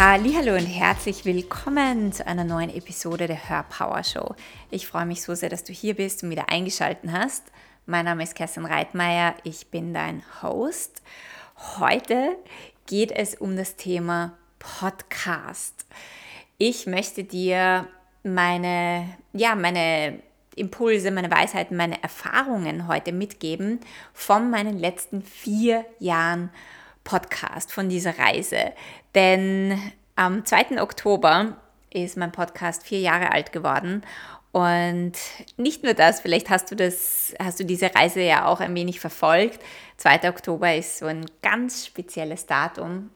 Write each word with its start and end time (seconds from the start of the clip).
Hallo 0.00 0.54
und 0.54 0.66
herzlich 0.66 1.24
willkommen 1.24 2.12
zu 2.12 2.24
einer 2.24 2.44
neuen 2.44 2.70
Episode 2.70 3.26
der 3.26 3.48
Hörpower 3.48 4.04
Show. 4.04 4.36
Ich 4.70 4.86
freue 4.86 5.06
mich 5.06 5.22
so 5.22 5.34
sehr, 5.34 5.48
dass 5.48 5.64
du 5.64 5.72
hier 5.72 5.96
bist 5.96 6.22
und 6.22 6.30
wieder 6.30 6.50
eingeschaltet 6.50 7.10
hast. 7.10 7.42
Mein 7.84 8.04
Name 8.04 8.22
ist 8.22 8.36
Kerstin 8.36 8.64
Reitmeier, 8.64 9.34
ich 9.42 9.72
bin 9.72 9.92
dein 9.92 10.22
Host. 10.40 11.02
Heute 11.80 12.36
geht 12.86 13.10
es 13.10 13.34
um 13.34 13.56
das 13.56 13.74
Thema 13.74 14.38
Podcast. 14.60 15.84
Ich 16.58 16.86
möchte 16.86 17.24
dir 17.24 17.88
meine, 18.22 19.04
ja, 19.32 19.56
meine 19.56 20.20
Impulse, 20.54 21.10
meine 21.10 21.32
Weisheiten, 21.32 21.76
meine 21.76 22.00
Erfahrungen 22.04 22.86
heute 22.86 23.10
mitgeben 23.10 23.80
von 24.12 24.48
meinen 24.48 24.78
letzten 24.78 25.22
vier 25.22 25.84
Jahren 25.98 26.50
Podcast, 26.50 26.77
von 27.72 27.88
dieser 27.88 28.18
Reise. 28.18 28.72
Denn 29.14 29.80
am 30.16 30.44
2. 30.44 30.82
Oktober 30.82 31.56
ist 31.90 32.16
mein 32.16 32.32
Podcast 32.32 32.84
vier 32.84 33.00
Jahre 33.00 33.32
alt 33.32 33.52
geworden. 33.52 34.02
Und 34.52 35.12
nicht 35.56 35.84
nur 35.84 35.94
das, 35.94 36.20
vielleicht 36.20 36.50
hast 36.50 36.70
du 36.70 36.76
das, 36.76 37.34
hast 37.38 37.60
du 37.60 37.64
diese 37.64 37.94
Reise 37.94 38.22
ja 38.22 38.46
auch 38.46 38.60
ein 38.60 38.74
wenig 38.74 39.00
verfolgt. 39.00 39.60
2. 39.98 40.28
Oktober 40.28 40.74
ist 40.74 40.98
so 40.98 41.06
ein 41.06 41.26
ganz 41.42 41.86
spezielles 41.86 42.46
Datum. 42.46 43.10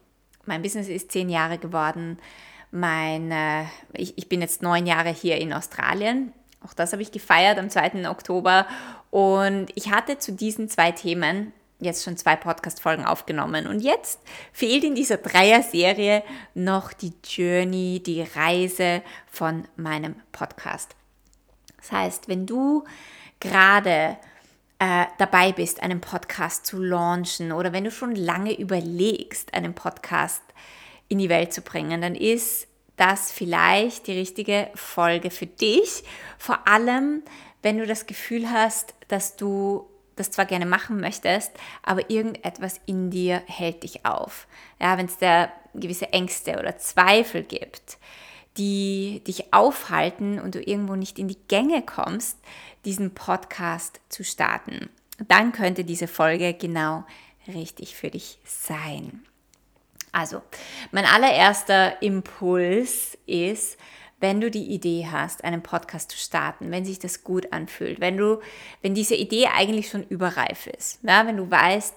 Mein 0.44 0.62
Business 0.62 0.88
ist 0.88 1.12
zehn 1.12 1.28
Jahre 1.28 1.58
geworden. 1.58 2.18
Mein, 2.70 3.30
äh, 3.30 3.64
ich, 3.94 4.16
ich 4.16 4.28
bin 4.28 4.40
jetzt 4.40 4.62
neun 4.62 4.86
Jahre 4.86 5.10
hier 5.10 5.38
in 5.38 5.52
Australien. 5.52 6.32
Auch 6.64 6.74
das 6.74 6.92
habe 6.92 7.02
ich 7.02 7.12
gefeiert 7.12 7.58
am 7.58 7.70
2. 7.70 8.08
Oktober. 8.08 8.66
Und 9.10 9.68
ich 9.74 9.90
hatte 9.90 10.18
zu 10.18 10.32
diesen 10.32 10.68
zwei 10.68 10.92
Themen 10.92 11.52
jetzt 11.84 12.04
schon 12.04 12.16
zwei 12.16 12.36
Podcast-Folgen 12.36 13.04
aufgenommen. 13.04 13.66
Und 13.66 13.80
jetzt 13.80 14.20
fehlt 14.52 14.84
in 14.84 14.94
dieser 14.94 15.18
Dreier-Serie 15.18 16.22
noch 16.54 16.92
die 16.92 17.12
Journey, 17.24 18.02
die 18.04 18.22
Reise 18.22 19.02
von 19.30 19.64
meinem 19.76 20.16
Podcast. 20.32 20.94
Das 21.76 21.92
heißt, 21.92 22.28
wenn 22.28 22.46
du 22.46 22.84
gerade 23.40 24.16
äh, 24.78 25.06
dabei 25.18 25.52
bist, 25.52 25.82
einen 25.82 26.00
Podcast 26.00 26.66
zu 26.66 26.82
launchen 26.82 27.52
oder 27.52 27.72
wenn 27.72 27.84
du 27.84 27.90
schon 27.90 28.14
lange 28.14 28.52
überlegst, 28.58 29.54
einen 29.54 29.74
Podcast 29.74 30.42
in 31.08 31.18
die 31.18 31.28
Welt 31.28 31.52
zu 31.52 31.60
bringen, 31.60 32.00
dann 32.00 32.14
ist 32.14 32.66
das 32.96 33.32
vielleicht 33.32 34.06
die 34.06 34.18
richtige 34.18 34.70
Folge 34.74 35.30
für 35.30 35.46
dich. 35.46 36.04
Vor 36.38 36.66
allem, 36.68 37.22
wenn 37.62 37.78
du 37.78 37.86
das 37.86 38.06
Gefühl 38.06 38.50
hast, 38.50 38.94
dass 39.08 39.36
du 39.36 39.88
das 40.16 40.30
zwar 40.30 40.44
gerne 40.44 40.66
machen 40.66 41.00
möchtest, 41.00 41.52
aber 41.82 42.10
irgendetwas 42.10 42.80
in 42.86 43.10
dir 43.10 43.42
hält 43.46 43.82
dich 43.82 44.04
auf. 44.04 44.46
Ja, 44.80 44.98
wenn 44.98 45.06
es 45.06 45.18
da 45.18 45.50
gewisse 45.74 46.12
Ängste 46.12 46.58
oder 46.58 46.78
Zweifel 46.78 47.42
gibt, 47.42 47.98
die 48.58 49.22
dich 49.26 49.52
aufhalten 49.52 50.38
und 50.38 50.54
du 50.54 50.60
irgendwo 50.60 50.94
nicht 50.94 51.18
in 51.18 51.28
die 51.28 51.38
Gänge 51.48 51.82
kommst, 51.82 52.38
diesen 52.84 53.14
Podcast 53.14 54.00
zu 54.08 54.24
starten, 54.24 54.90
dann 55.28 55.52
könnte 55.52 55.84
diese 55.84 56.08
Folge 56.08 56.54
genau 56.54 57.04
richtig 57.48 57.96
für 57.96 58.10
dich 58.10 58.38
sein. 58.44 59.24
Also, 60.12 60.42
mein 60.90 61.06
allererster 61.06 62.02
Impuls 62.02 63.16
ist, 63.26 63.78
wenn 64.22 64.40
du 64.40 64.50
die 64.50 64.70
Idee 64.70 65.08
hast, 65.10 65.42
einen 65.42 65.62
Podcast 65.62 66.12
zu 66.12 66.16
starten, 66.16 66.70
wenn 66.70 66.84
sich 66.84 67.00
das 67.00 67.24
gut 67.24 67.52
anfühlt, 67.52 68.00
wenn 68.00 68.16
du, 68.16 68.40
wenn 68.80 68.94
diese 68.94 69.16
Idee 69.16 69.48
eigentlich 69.48 69.88
schon 69.88 70.04
überreif 70.04 70.68
ist, 70.68 71.00
ja, 71.02 71.26
wenn 71.26 71.36
du 71.36 71.50
weißt, 71.50 71.94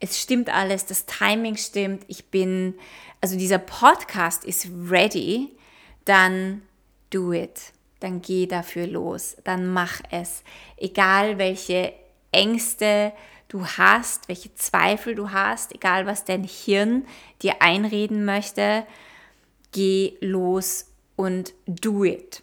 es 0.00 0.20
stimmt 0.20 0.52
alles, 0.52 0.86
das 0.86 1.06
Timing 1.06 1.56
stimmt, 1.56 2.04
ich 2.08 2.26
bin, 2.26 2.74
also 3.20 3.38
dieser 3.38 3.58
Podcast 3.58 4.44
ist 4.44 4.68
ready, 4.88 5.56
dann 6.04 6.62
do 7.10 7.32
it, 7.32 7.72
dann 8.00 8.22
geh 8.22 8.46
dafür 8.46 8.88
los, 8.88 9.36
dann 9.44 9.68
mach 9.68 10.00
es, 10.10 10.42
egal 10.76 11.38
welche 11.38 11.92
Ängste 12.32 13.12
du 13.46 13.64
hast, 13.64 14.28
welche 14.28 14.52
Zweifel 14.56 15.14
du 15.14 15.30
hast, 15.30 15.74
egal 15.74 16.06
was 16.06 16.24
dein 16.24 16.42
Hirn 16.42 17.06
dir 17.40 17.62
einreden 17.62 18.24
möchte, 18.24 18.84
geh 19.70 20.14
los 20.20 20.87
und 21.18 21.52
do 21.66 22.04
it. 22.04 22.42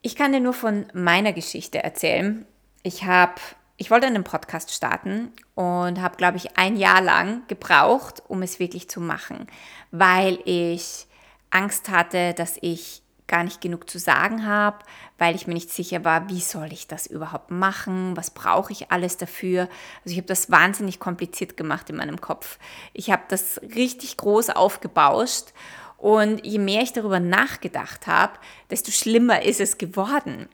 Ich 0.00 0.16
kann 0.16 0.32
dir 0.32 0.40
nur 0.40 0.54
von 0.54 0.86
meiner 0.94 1.34
Geschichte 1.34 1.84
erzählen. 1.84 2.46
Ich 2.82 3.04
habe 3.04 3.40
ich 3.76 3.90
wollte 3.90 4.06
einen 4.06 4.24
Podcast 4.24 4.74
starten 4.74 5.32
und 5.54 6.02
habe, 6.02 6.16
glaube 6.18 6.36
ich, 6.36 6.58
ein 6.58 6.76
Jahr 6.76 7.00
lang 7.00 7.46
gebraucht, 7.48 8.22
um 8.28 8.42
es 8.42 8.58
wirklich 8.58 8.90
zu 8.90 9.00
machen, 9.00 9.46
weil 9.90 10.38
ich 10.44 11.06
Angst 11.48 11.88
hatte, 11.88 12.34
dass 12.34 12.58
ich 12.60 13.02
gar 13.26 13.42
nicht 13.42 13.62
genug 13.62 13.88
zu 13.88 13.98
sagen 13.98 14.44
habe, 14.44 14.80
weil 15.16 15.34
ich 15.34 15.46
mir 15.46 15.54
nicht 15.54 15.70
sicher 15.70 16.04
war, 16.04 16.28
wie 16.28 16.40
soll 16.40 16.72
ich 16.72 16.88
das 16.88 17.06
überhaupt 17.06 17.50
machen, 17.50 18.16
was 18.16 18.30
brauche 18.30 18.72
ich 18.72 18.90
alles 18.90 19.16
dafür. 19.16 19.62
Also 20.04 20.12
ich 20.12 20.16
habe 20.16 20.26
das 20.26 20.50
wahnsinnig 20.50 20.98
kompliziert 20.98 21.56
gemacht 21.56 21.88
in 21.88 21.96
meinem 21.96 22.20
Kopf. 22.20 22.58
Ich 22.92 23.10
habe 23.10 23.22
das 23.28 23.60
richtig 23.62 24.16
groß 24.16 24.50
aufgebauscht 24.50 25.54
und 26.00 26.44
je 26.46 26.58
mehr 26.58 26.82
ich 26.82 26.94
darüber 26.94 27.20
nachgedacht 27.20 28.06
habe, 28.06 28.32
desto 28.70 28.90
schlimmer 28.90 29.42
ist 29.42 29.60
es 29.60 29.76
geworden. 29.76 30.48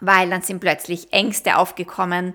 Weil 0.00 0.30
dann 0.30 0.40
sind 0.40 0.60
plötzlich 0.60 1.12
Ängste 1.12 1.58
aufgekommen. 1.58 2.34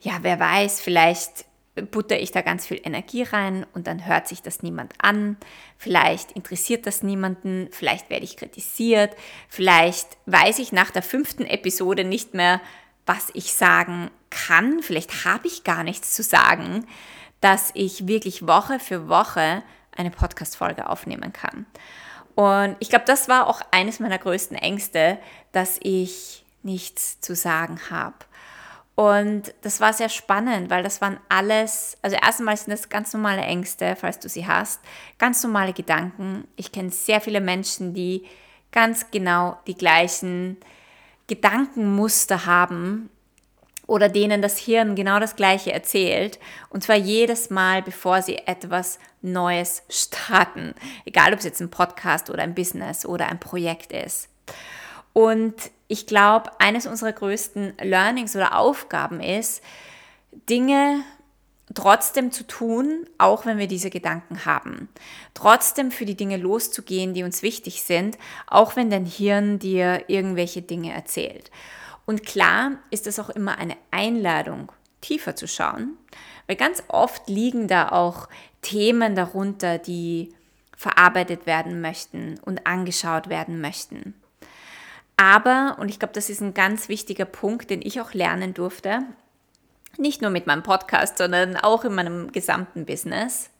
Ja, 0.00 0.18
wer 0.22 0.40
weiß, 0.40 0.80
vielleicht 0.80 1.44
butter 1.74 2.18
ich 2.18 2.32
da 2.32 2.40
ganz 2.40 2.66
viel 2.66 2.80
Energie 2.82 3.22
rein 3.22 3.66
und 3.74 3.86
dann 3.86 4.06
hört 4.06 4.26
sich 4.26 4.40
das 4.40 4.62
niemand 4.62 4.94
an. 4.98 5.36
Vielleicht 5.76 6.32
interessiert 6.32 6.86
das 6.86 7.02
niemanden, 7.02 7.68
vielleicht 7.70 8.08
werde 8.08 8.24
ich 8.24 8.38
kritisiert, 8.38 9.14
vielleicht 9.50 10.16
weiß 10.24 10.58
ich 10.60 10.72
nach 10.72 10.90
der 10.90 11.02
fünften 11.02 11.44
Episode 11.44 12.04
nicht 12.04 12.32
mehr, 12.32 12.62
was 13.04 13.28
ich 13.34 13.52
sagen 13.52 14.10
kann. 14.30 14.82
Vielleicht 14.82 15.26
habe 15.26 15.46
ich 15.46 15.62
gar 15.62 15.84
nichts 15.84 16.14
zu 16.14 16.22
sagen, 16.22 16.86
dass 17.42 17.70
ich 17.74 18.08
wirklich 18.08 18.46
Woche 18.46 18.80
für 18.80 19.08
Woche 19.10 19.62
eine 19.96 20.10
Podcast-Folge 20.10 20.88
aufnehmen 20.88 21.32
kann. 21.32 21.66
Und 22.34 22.76
ich 22.80 22.90
glaube, 22.90 23.06
das 23.06 23.28
war 23.28 23.46
auch 23.46 23.62
eines 23.70 23.98
meiner 23.98 24.18
größten 24.18 24.56
Ängste, 24.56 25.18
dass 25.52 25.78
ich 25.82 26.44
nichts 26.62 27.20
zu 27.20 27.34
sagen 27.34 27.80
habe. 27.90 28.16
Und 28.94 29.54
das 29.60 29.80
war 29.80 29.92
sehr 29.92 30.08
spannend, 30.08 30.70
weil 30.70 30.82
das 30.82 31.00
waren 31.00 31.18
alles, 31.28 31.98
also 32.00 32.16
erstmal 32.16 32.56
sind 32.56 32.70
das 32.70 32.88
ganz 32.88 33.12
normale 33.12 33.42
Ängste, 33.42 33.94
falls 33.94 34.18
du 34.18 34.28
sie 34.28 34.46
hast, 34.46 34.80
ganz 35.18 35.42
normale 35.42 35.74
Gedanken. 35.74 36.48
Ich 36.56 36.72
kenne 36.72 36.90
sehr 36.90 37.20
viele 37.20 37.42
Menschen, 37.42 37.92
die 37.92 38.24
ganz 38.72 39.10
genau 39.10 39.58
die 39.66 39.76
gleichen 39.76 40.56
Gedankenmuster 41.26 42.46
haben 42.46 43.10
oder 43.86 44.08
denen 44.08 44.42
das 44.42 44.58
Hirn 44.58 44.94
genau 44.96 45.20
das 45.20 45.36
Gleiche 45.36 45.72
erzählt. 45.72 46.38
Und 46.70 46.82
zwar 46.82 46.96
jedes 46.96 47.50
Mal, 47.50 47.82
bevor 47.82 48.22
sie 48.22 48.36
etwas 48.46 48.98
Neues 49.22 49.82
starten. 49.88 50.74
Egal, 51.04 51.32
ob 51.32 51.38
es 51.38 51.44
jetzt 51.44 51.60
ein 51.60 51.70
Podcast 51.70 52.30
oder 52.30 52.42
ein 52.42 52.54
Business 52.54 53.06
oder 53.06 53.28
ein 53.28 53.40
Projekt 53.40 53.92
ist. 53.92 54.28
Und 55.12 55.54
ich 55.88 56.06
glaube, 56.06 56.50
eines 56.58 56.86
unserer 56.86 57.12
größten 57.12 57.74
Learnings 57.80 58.34
oder 58.36 58.58
Aufgaben 58.58 59.20
ist, 59.20 59.62
Dinge 60.48 61.00
trotzdem 61.74 62.32
zu 62.32 62.46
tun, 62.46 63.06
auch 63.18 63.46
wenn 63.46 63.58
wir 63.58 63.66
diese 63.66 63.90
Gedanken 63.90 64.44
haben. 64.44 64.88
Trotzdem 65.34 65.90
für 65.90 66.04
die 66.04 66.16
Dinge 66.16 66.36
loszugehen, 66.36 67.14
die 67.14 67.22
uns 67.22 67.42
wichtig 67.42 67.82
sind, 67.82 68.18
auch 68.46 68.76
wenn 68.76 68.90
dein 68.90 69.04
Hirn 69.04 69.58
dir 69.58 70.04
irgendwelche 70.08 70.62
Dinge 70.62 70.92
erzählt. 70.92 71.50
Und 72.06 72.24
klar 72.24 72.78
ist 72.90 73.06
es 73.06 73.18
auch 73.18 73.30
immer 73.30 73.58
eine 73.58 73.76
Einladung, 73.90 74.72
tiefer 75.00 75.36
zu 75.36 75.46
schauen, 75.46 75.98
weil 76.46 76.56
ganz 76.56 76.82
oft 76.88 77.28
liegen 77.28 77.68
da 77.68 77.90
auch 77.90 78.28
Themen 78.62 79.14
darunter, 79.14 79.78
die 79.78 80.32
verarbeitet 80.76 81.46
werden 81.46 81.80
möchten 81.80 82.38
und 82.44 82.66
angeschaut 82.66 83.28
werden 83.28 83.60
möchten. 83.60 84.14
Aber, 85.16 85.76
und 85.80 85.88
ich 85.88 85.98
glaube, 85.98 86.14
das 86.14 86.30
ist 86.30 86.40
ein 86.40 86.54
ganz 86.54 86.88
wichtiger 86.88 87.24
Punkt, 87.24 87.70
den 87.70 87.82
ich 87.82 88.00
auch 88.00 88.12
lernen 88.12 88.54
durfte, 88.54 89.00
nicht 89.98 90.20
nur 90.20 90.30
mit 90.30 90.46
meinem 90.46 90.62
Podcast, 90.62 91.18
sondern 91.18 91.56
auch 91.56 91.84
in 91.84 91.94
meinem 91.94 92.32
gesamten 92.32 92.84
Business, 92.84 93.50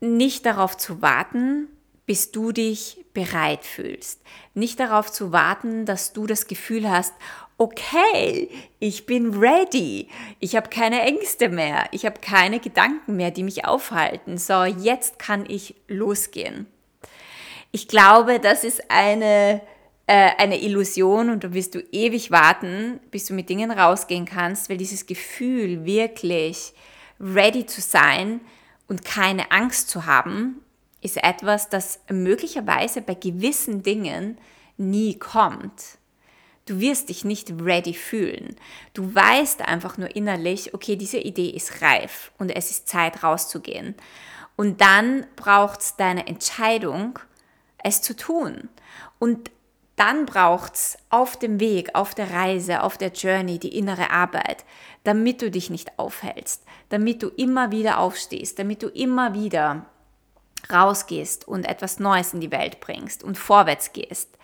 nicht 0.00 0.46
darauf 0.46 0.76
zu 0.76 1.02
warten, 1.02 1.68
bis 2.08 2.32
du 2.32 2.52
dich 2.52 3.04
bereit 3.12 3.66
fühlst. 3.66 4.22
Nicht 4.54 4.80
darauf 4.80 5.12
zu 5.12 5.30
warten, 5.30 5.84
dass 5.84 6.14
du 6.14 6.26
das 6.26 6.46
Gefühl 6.46 6.88
hast, 6.88 7.12
okay, 7.58 8.48
ich 8.78 9.04
bin 9.04 9.38
ready. 9.38 10.08
Ich 10.40 10.56
habe 10.56 10.70
keine 10.70 11.02
Ängste 11.02 11.50
mehr. 11.50 11.84
Ich 11.92 12.06
habe 12.06 12.18
keine 12.20 12.60
Gedanken 12.60 13.16
mehr, 13.16 13.30
die 13.30 13.42
mich 13.42 13.66
aufhalten. 13.66 14.38
So, 14.38 14.64
jetzt 14.64 15.18
kann 15.18 15.44
ich 15.46 15.74
losgehen. 15.86 16.66
Ich 17.72 17.88
glaube, 17.88 18.40
das 18.40 18.64
ist 18.64 18.90
eine, 18.90 19.60
äh, 20.06 20.30
eine 20.38 20.62
Illusion 20.62 21.28
und 21.28 21.44
da 21.44 21.52
wirst 21.52 21.74
du 21.74 21.80
ewig 21.92 22.30
warten, 22.30 23.00
bis 23.10 23.26
du 23.26 23.34
mit 23.34 23.50
Dingen 23.50 23.70
rausgehen 23.70 24.24
kannst, 24.24 24.70
weil 24.70 24.78
dieses 24.78 25.04
Gefühl, 25.04 25.84
wirklich 25.84 26.72
ready 27.20 27.66
zu 27.66 27.82
sein 27.82 28.40
und 28.86 29.04
keine 29.04 29.50
Angst 29.50 29.90
zu 29.90 30.06
haben, 30.06 30.62
ist 31.00 31.16
etwas, 31.22 31.68
das 31.68 32.00
möglicherweise 32.10 33.02
bei 33.02 33.14
gewissen 33.14 33.82
Dingen 33.82 34.38
nie 34.76 35.18
kommt. 35.18 35.98
Du 36.66 36.80
wirst 36.80 37.08
dich 37.08 37.24
nicht 37.24 37.52
ready 37.62 37.94
fühlen. 37.94 38.56
Du 38.92 39.14
weißt 39.14 39.62
einfach 39.62 39.96
nur 39.96 40.14
innerlich, 40.14 40.74
okay, 40.74 40.96
diese 40.96 41.18
Idee 41.18 41.48
ist 41.48 41.80
reif 41.80 42.30
und 42.38 42.50
es 42.50 42.70
ist 42.70 42.88
Zeit 42.88 43.22
rauszugehen. 43.22 43.94
Und 44.56 44.80
dann 44.80 45.26
braucht 45.36 45.80
es 45.80 45.96
deine 45.96 46.26
Entscheidung, 46.26 47.18
es 47.82 48.02
zu 48.02 48.14
tun. 48.14 48.68
Und 49.18 49.50
dann 49.96 50.26
braucht 50.26 50.74
es 50.74 50.98
auf 51.10 51.38
dem 51.38 51.58
Weg, 51.58 51.94
auf 51.94 52.14
der 52.14 52.32
Reise, 52.32 52.82
auf 52.82 52.98
der 52.98 53.12
Journey 53.12 53.58
die 53.58 53.76
innere 53.76 54.10
Arbeit, 54.10 54.64
damit 55.04 55.42
du 55.42 55.50
dich 55.50 55.70
nicht 55.70 55.98
aufhältst, 55.98 56.64
damit 56.90 57.22
du 57.22 57.28
immer 57.28 57.72
wieder 57.72 57.98
aufstehst, 57.98 58.58
damit 58.58 58.82
du 58.82 58.88
immer 58.88 59.34
wieder 59.34 59.86
rausgehst 60.72 61.46
und 61.46 61.64
etwas 61.64 61.98
Neues 61.98 62.34
in 62.34 62.40
die 62.40 62.50
Welt 62.50 62.80
bringst 62.80 63.22
und 63.22 63.38
vorwärts 63.38 63.92
gehst. 63.92 64.36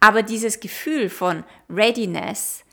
Aber 0.00 0.22
dieses 0.22 0.60
Gefühl 0.60 1.08
von 1.08 1.44
Readiness 1.70 2.64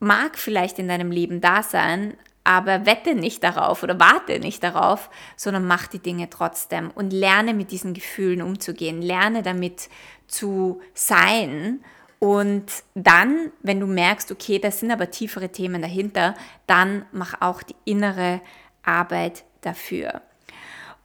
mag 0.00 0.38
vielleicht 0.38 0.78
in 0.78 0.88
deinem 0.88 1.10
Leben 1.10 1.40
da 1.40 1.62
sein, 1.62 2.16
aber 2.44 2.86
wette 2.86 3.14
nicht 3.14 3.42
darauf 3.42 3.82
oder 3.82 3.98
warte 3.98 4.38
nicht 4.38 4.62
darauf, 4.62 5.10
sondern 5.36 5.66
mach 5.66 5.86
die 5.88 5.98
Dinge 5.98 6.30
trotzdem 6.30 6.90
und 6.90 7.12
lerne 7.12 7.54
mit 7.54 7.70
diesen 7.72 7.94
Gefühlen 7.94 8.42
umzugehen, 8.42 9.02
lerne 9.02 9.42
damit 9.42 9.88
zu 10.28 10.80
sein 10.94 11.80
und 12.18 12.84
dann, 12.94 13.52
wenn 13.62 13.80
du 13.80 13.86
merkst, 13.86 14.32
okay, 14.32 14.58
das 14.58 14.80
sind 14.80 14.90
aber 14.90 15.10
tiefere 15.10 15.50
Themen 15.50 15.82
dahinter, 15.82 16.34
dann 16.66 17.04
mach 17.12 17.40
auch 17.40 17.62
die 17.62 17.76
innere 17.84 18.40
Arbeit 18.82 19.44
dafür. 19.60 20.22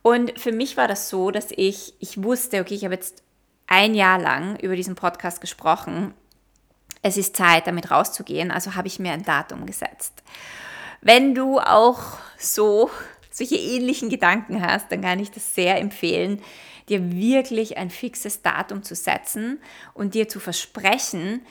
Und 0.01 0.39
für 0.39 0.51
mich 0.51 0.77
war 0.77 0.87
das 0.87 1.09
so, 1.09 1.31
dass 1.31 1.47
ich, 1.51 1.93
ich 1.99 2.23
wusste, 2.23 2.61
okay, 2.61 2.73
ich 2.73 2.83
habe 2.83 2.95
jetzt 2.95 3.23
ein 3.67 3.93
Jahr 3.93 4.19
lang 4.19 4.57
über 4.59 4.75
diesen 4.75 4.95
Podcast 4.95 5.41
gesprochen. 5.41 6.13
Es 7.01 7.17
ist 7.17 7.35
Zeit, 7.35 7.67
damit 7.67 7.91
rauszugehen, 7.91 8.51
also 8.51 8.75
habe 8.75 8.87
ich 8.87 8.99
mir 8.99 9.11
ein 9.11 9.23
Datum 9.23 9.65
gesetzt. 9.65 10.23
Wenn 11.01 11.33
du 11.33 11.59
auch 11.59 11.99
so 12.37 12.89
solche 13.31 13.55
ähnlichen 13.55 14.09
Gedanken 14.09 14.61
hast, 14.61 14.91
dann 14.91 15.01
kann 15.01 15.19
ich 15.19 15.31
das 15.31 15.55
sehr 15.55 15.79
empfehlen, 15.79 16.41
dir 16.89 17.11
wirklich 17.11 17.77
ein 17.77 17.89
fixes 17.89 18.41
Datum 18.41 18.83
zu 18.83 18.93
setzen 18.93 19.59
und 19.93 20.13
dir 20.13 20.27
zu 20.27 20.39
versprechen, 20.39 21.41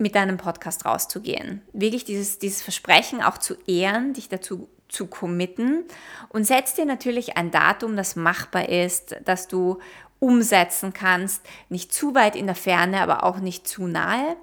mit 0.00 0.14
deinem 0.14 0.38
Podcast 0.38 0.84
rauszugehen. 0.86 1.62
Wirklich 1.72 2.04
dieses, 2.04 2.38
dieses 2.38 2.62
Versprechen 2.62 3.22
auch 3.22 3.38
zu 3.38 3.54
ehren, 3.66 4.14
dich 4.14 4.28
dazu 4.28 4.68
zu 4.92 5.06
committen 5.06 5.84
und 6.28 6.44
setz 6.44 6.74
dir 6.74 6.84
natürlich 6.84 7.36
ein 7.36 7.50
Datum, 7.50 7.96
das 7.96 8.16
machbar 8.16 8.68
ist, 8.68 9.16
dass 9.24 9.48
du 9.48 9.78
umsetzen 10.20 10.92
kannst. 10.92 11.42
Nicht 11.68 11.92
zu 11.92 12.14
weit 12.14 12.36
in 12.36 12.46
der 12.46 12.54
Ferne, 12.54 13.00
aber 13.00 13.24
auch 13.24 13.38
nicht 13.38 13.66
zu 13.66 13.86
nahe. 13.86 14.36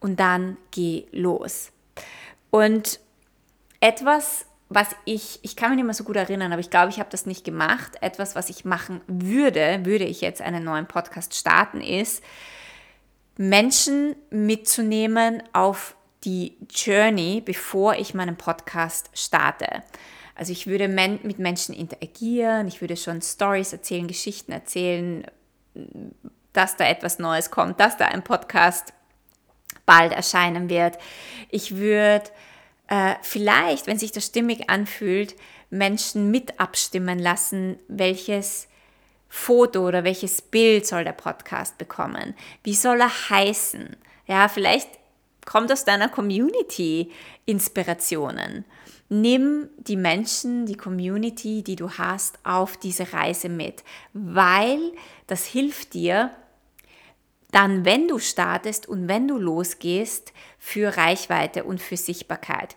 Und 0.00 0.18
dann 0.20 0.56
geh 0.72 1.06
los. 1.12 1.70
Und 2.50 2.98
etwas, 3.80 4.46
was 4.68 4.88
ich, 5.04 5.38
ich 5.42 5.56
kann 5.56 5.70
mich 5.70 5.76
nicht 5.76 5.84
mehr 5.84 5.94
so 5.94 6.04
gut 6.04 6.16
erinnern, 6.16 6.52
aber 6.52 6.60
ich 6.60 6.70
glaube, 6.70 6.90
ich 6.90 6.98
habe 6.98 7.10
das 7.10 7.24
nicht 7.24 7.44
gemacht. 7.44 7.92
Etwas, 8.00 8.34
was 8.34 8.50
ich 8.50 8.64
machen 8.64 9.00
würde, 9.06 9.80
würde 9.84 10.04
ich 10.04 10.20
jetzt 10.20 10.42
einen 10.42 10.64
neuen 10.64 10.86
Podcast 10.86 11.34
starten, 11.34 11.80
ist, 11.80 12.22
Menschen 13.36 14.16
mitzunehmen 14.30 15.42
auf 15.52 15.96
die 16.24 16.56
Journey, 16.70 17.42
bevor 17.44 17.94
ich 17.94 18.14
meinen 18.14 18.36
Podcast 18.36 19.10
starte. 19.14 19.82
Also 20.34 20.52
ich 20.52 20.66
würde 20.66 20.88
men 20.88 21.20
mit 21.22 21.38
Menschen 21.38 21.74
interagieren, 21.74 22.66
ich 22.68 22.80
würde 22.80 22.96
schon 22.96 23.20
Stories 23.20 23.72
erzählen, 23.72 24.08
Geschichten 24.08 24.52
erzählen, 24.52 25.26
dass 26.52 26.76
da 26.76 26.86
etwas 26.86 27.18
Neues 27.18 27.50
kommt, 27.50 27.80
dass 27.80 27.96
da 27.96 28.06
ein 28.06 28.24
Podcast 28.24 28.92
bald 29.86 30.12
erscheinen 30.12 30.68
wird. 30.68 30.98
Ich 31.50 31.76
würde 31.76 32.30
äh, 32.88 33.14
vielleicht, 33.22 33.86
wenn 33.86 33.98
sich 33.98 34.12
das 34.12 34.26
stimmig 34.26 34.70
anfühlt, 34.70 35.34
Menschen 35.70 36.30
mit 36.30 36.60
abstimmen 36.60 37.18
lassen, 37.18 37.78
welches 37.88 38.68
Foto 39.28 39.88
oder 39.88 40.04
welches 40.04 40.42
Bild 40.42 40.86
soll 40.86 41.04
der 41.04 41.12
Podcast 41.12 41.78
bekommen? 41.78 42.34
Wie 42.62 42.74
soll 42.74 43.00
er 43.00 43.30
heißen? 43.30 43.96
Ja, 44.26 44.48
vielleicht 44.48 44.90
kommt 45.44 45.72
aus 45.72 45.84
deiner 45.84 46.08
Community 46.08 47.10
Inspirationen. 47.46 48.64
Nimm 49.08 49.68
die 49.76 49.96
Menschen, 49.96 50.64
die 50.64 50.76
Community, 50.76 51.62
die 51.62 51.76
du 51.76 51.90
hast, 51.90 52.38
auf 52.44 52.76
diese 52.76 53.12
Reise 53.12 53.48
mit, 53.48 53.84
weil 54.14 54.80
das 55.26 55.44
hilft 55.44 55.94
dir, 55.94 56.30
dann, 57.50 57.84
wenn 57.84 58.08
du 58.08 58.18
startest 58.18 58.88
und 58.88 59.08
wenn 59.08 59.28
du 59.28 59.36
losgehst, 59.36 60.32
für 60.58 60.96
Reichweite 60.96 61.64
und 61.64 61.80
für 61.80 61.98
Sichtbarkeit. 61.98 62.76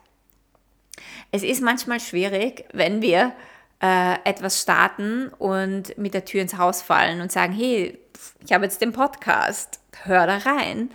Es 1.31 1.43
ist 1.43 1.61
manchmal 1.61 1.99
schwierig, 1.99 2.65
wenn 2.73 3.01
wir 3.01 3.33
äh, 3.81 4.15
etwas 4.25 4.61
starten 4.61 5.29
und 5.29 5.97
mit 5.97 6.13
der 6.13 6.25
Tür 6.25 6.41
ins 6.41 6.57
Haus 6.57 6.81
fallen 6.81 7.21
und 7.21 7.31
sagen, 7.31 7.53
hey, 7.53 7.97
ich 8.43 8.51
habe 8.53 8.65
jetzt 8.65 8.81
den 8.81 8.91
Podcast, 8.91 9.79
hör 10.03 10.27
da 10.27 10.37
rein. 10.37 10.89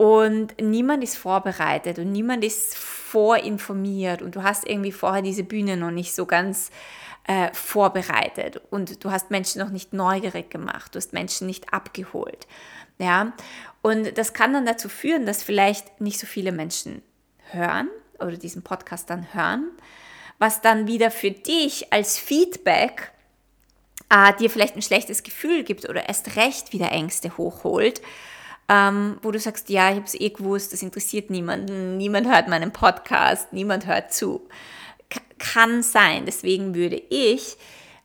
Und 0.00 0.58
niemand 0.58 1.04
ist 1.04 1.18
vorbereitet 1.18 1.98
und 1.98 2.10
niemand 2.10 2.42
ist 2.42 2.74
vorinformiert. 2.74 4.22
Und 4.22 4.34
du 4.34 4.42
hast 4.42 4.66
irgendwie 4.66 4.92
vorher 4.92 5.20
diese 5.20 5.44
Bühne 5.44 5.76
noch 5.76 5.90
nicht 5.90 6.14
so 6.14 6.24
ganz 6.24 6.70
äh, 7.24 7.52
vorbereitet. 7.52 8.62
Und 8.70 9.04
du 9.04 9.10
hast 9.10 9.30
Menschen 9.30 9.60
noch 9.60 9.68
nicht 9.68 9.92
neugierig 9.92 10.48
gemacht, 10.48 10.94
du 10.94 10.96
hast 10.96 11.12
Menschen 11.12 11.46
nicht 11.46 11.74
abgeholt. 11.74 12.46
Ja, 12.96 13.34
und 13.82 14.16
das 14.16 14.32
kann 14.32 14.54
dann 14.54 14.64
dazu 14.64 14.88
führen, 14.88 15.26
dass 15.26 15.42
vielleicht 15.42 16.00
nicht 16.00 16.18
so 16.18 16.26
viele 16.26 16.52
Menschen 16.52 17.02
hören 17.50 17.90
oder 18.20 18.38
diesen 18.38 18.62
Podcast 18.62 19.10
dann 19.10 19.34
hören, 19.34 19.68
was 20.38 20.62
dann 20.62 20.86
wieder 20.86 21.10
für 21.10 21.30
dich 21.30 21.92
als 21.92 22.16
Feedback 22.16 23.12
äh, 24.08 24.32
dir 24.38 24.48
vielleicht 24.48 24.76
ein 24.76 24.82
schlechtes 24.82 25.24
Gefühl 25.24 25.62
gibt 25.62 25.86
oder 25.86 26.08
erst 26.08 26.36
recht 26.36 26.72
wieder 26.72 26.90
Ängste 26.90 27.36
hochholt 27.36 28.00
ähm, 28.70 29.18
wo 29.22 29.32
du 29.32 29.40
sagst, 29.40 29.68
ja, 29.68 29.90
ich 29.90 29.96
habe 29.96 30.06
es 30.06 30.14
eh 30.14 30.30
gewusst, 30.30 30.72
das 30.72 30.82
interessiert 30.82 31.28
niemanden, 31.28 31.96
niemand 31.96 32.28
hört 32.28 32.46
meinen 32.46 32.72
Podcast, 32.72 33.52
niemand 33.52 33.86
hört 33.86 34.12
zu. 34.12 34.48
K 35.10 35.20
kann 35.38 35.82
sein. 35.82 36.24
Deswegen 36.24 36.76
würde 36.76 37.02
ich, 37.10 37.56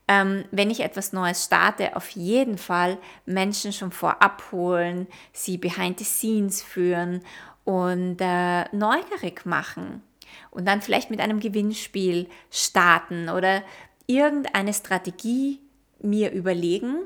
ähm, 0.07 0.43
wenn 0.49 0.71
ich 0.71 0.79
etwas 0.79 1.13
Neues 1.13 1.43
starte, 1.43 1.95
auf 1.95 2.09
jeden 2.09 2.57
Fall 2.57 2.97
Menschen 3.27 3.73
schon 3.73 3.91
vorab 3.91 4.41
holen, 4.51 5.05
sie 5.33 5.59
behind 5.59 5.99
the 5.99 6.05
scenes 6.05 6.63
führen 6.63 7.21
und 7.63 8.17
äh, 8.19 8.63
neugierig 8.75 9.45
machen. 9.45 10.01
Und 10.49 10.67
dann 10.67 10.81
vielleicht 10.81 11.11
mit 11.11 11.19
einem 11.19 11.39
Gewinnspiel 11.39 12.27
starten 12.49 13.29
oder 13.29 13.61
irgendeine 14.07 14.73
Strategie 14.73 15.59
mir 15.99 16.31
überlegen, 16.31 17.03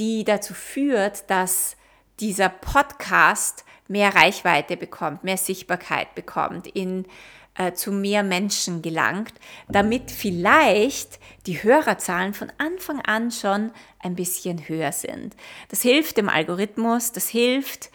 die 0.00 0.24
dazu 0.24 0.52
führt, 0.52 1.30
dass 1.30 1.76
dieser 2.20 2.48
Podcast 2.48 3.64
mehr 3.88 4.14
Reichweite 4.14 4.76
bekommt, 4.76 5.24
mehr 5.24 5.36
Sichtbarkeit 5.36 6.14
bekommt, 6.14 6.66
in, 6.66 7.06
äh, 7.54 7.72
zu 7.72 7.92
mehr 7.92 8.22
Menschen 8.22 8.82
gelangt, 8.82 9.34
damit 9.68 10.10
vielleicht 10.10 11.20
die 11.46 11.62
Hörerzahlen 11.62 12.34
von 12.34 12.52
Anfang 12.58 13.00
an 13.00 13.30
schon 13.30 13.70
ein 14.00 14.16
bisschen 14.16 14.68
höher 14.68 14.92
sind. 14.92 15.36
Das 15.68 15.82
hilft 15.82 16.16
dem 16.16 16.28
Algorithmus, 16.28 17.12
das 17.12 17.28
hilft, 17.28 17.90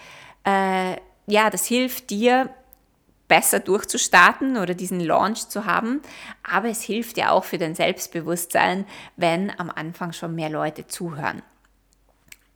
äh, 0.45 0.95
ja, 1.27 1.49
das 1.49 1.65
hilft 1.65 2.09
dir, 2.09 2.49
besser 3.27 3.61
durchzustarten 3.61 4.57
oder 4.57 4.73
diesen 4.73 4.99
Launch 4.99 5.47
zu 5.47 5.65
haben. 5.65 6.01
Aber 6.43 6.67
es 6.67 6.81
hilft 6.81 7.15
ja 7.15 7.31
auch 7.31 7.45
für 7.45 7.57
dein 7.57 7.75
Selbstbewusstsein, 7.75 8.85
wenn 9.15 9.57
am 9.57 9.69
Anfang 9.69 10.11
schon 10.11 10.35
mehr 10.35 10.49
Leute 10.49 10.85
zuhören. 10.85 11.41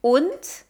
Und 0.02 0.65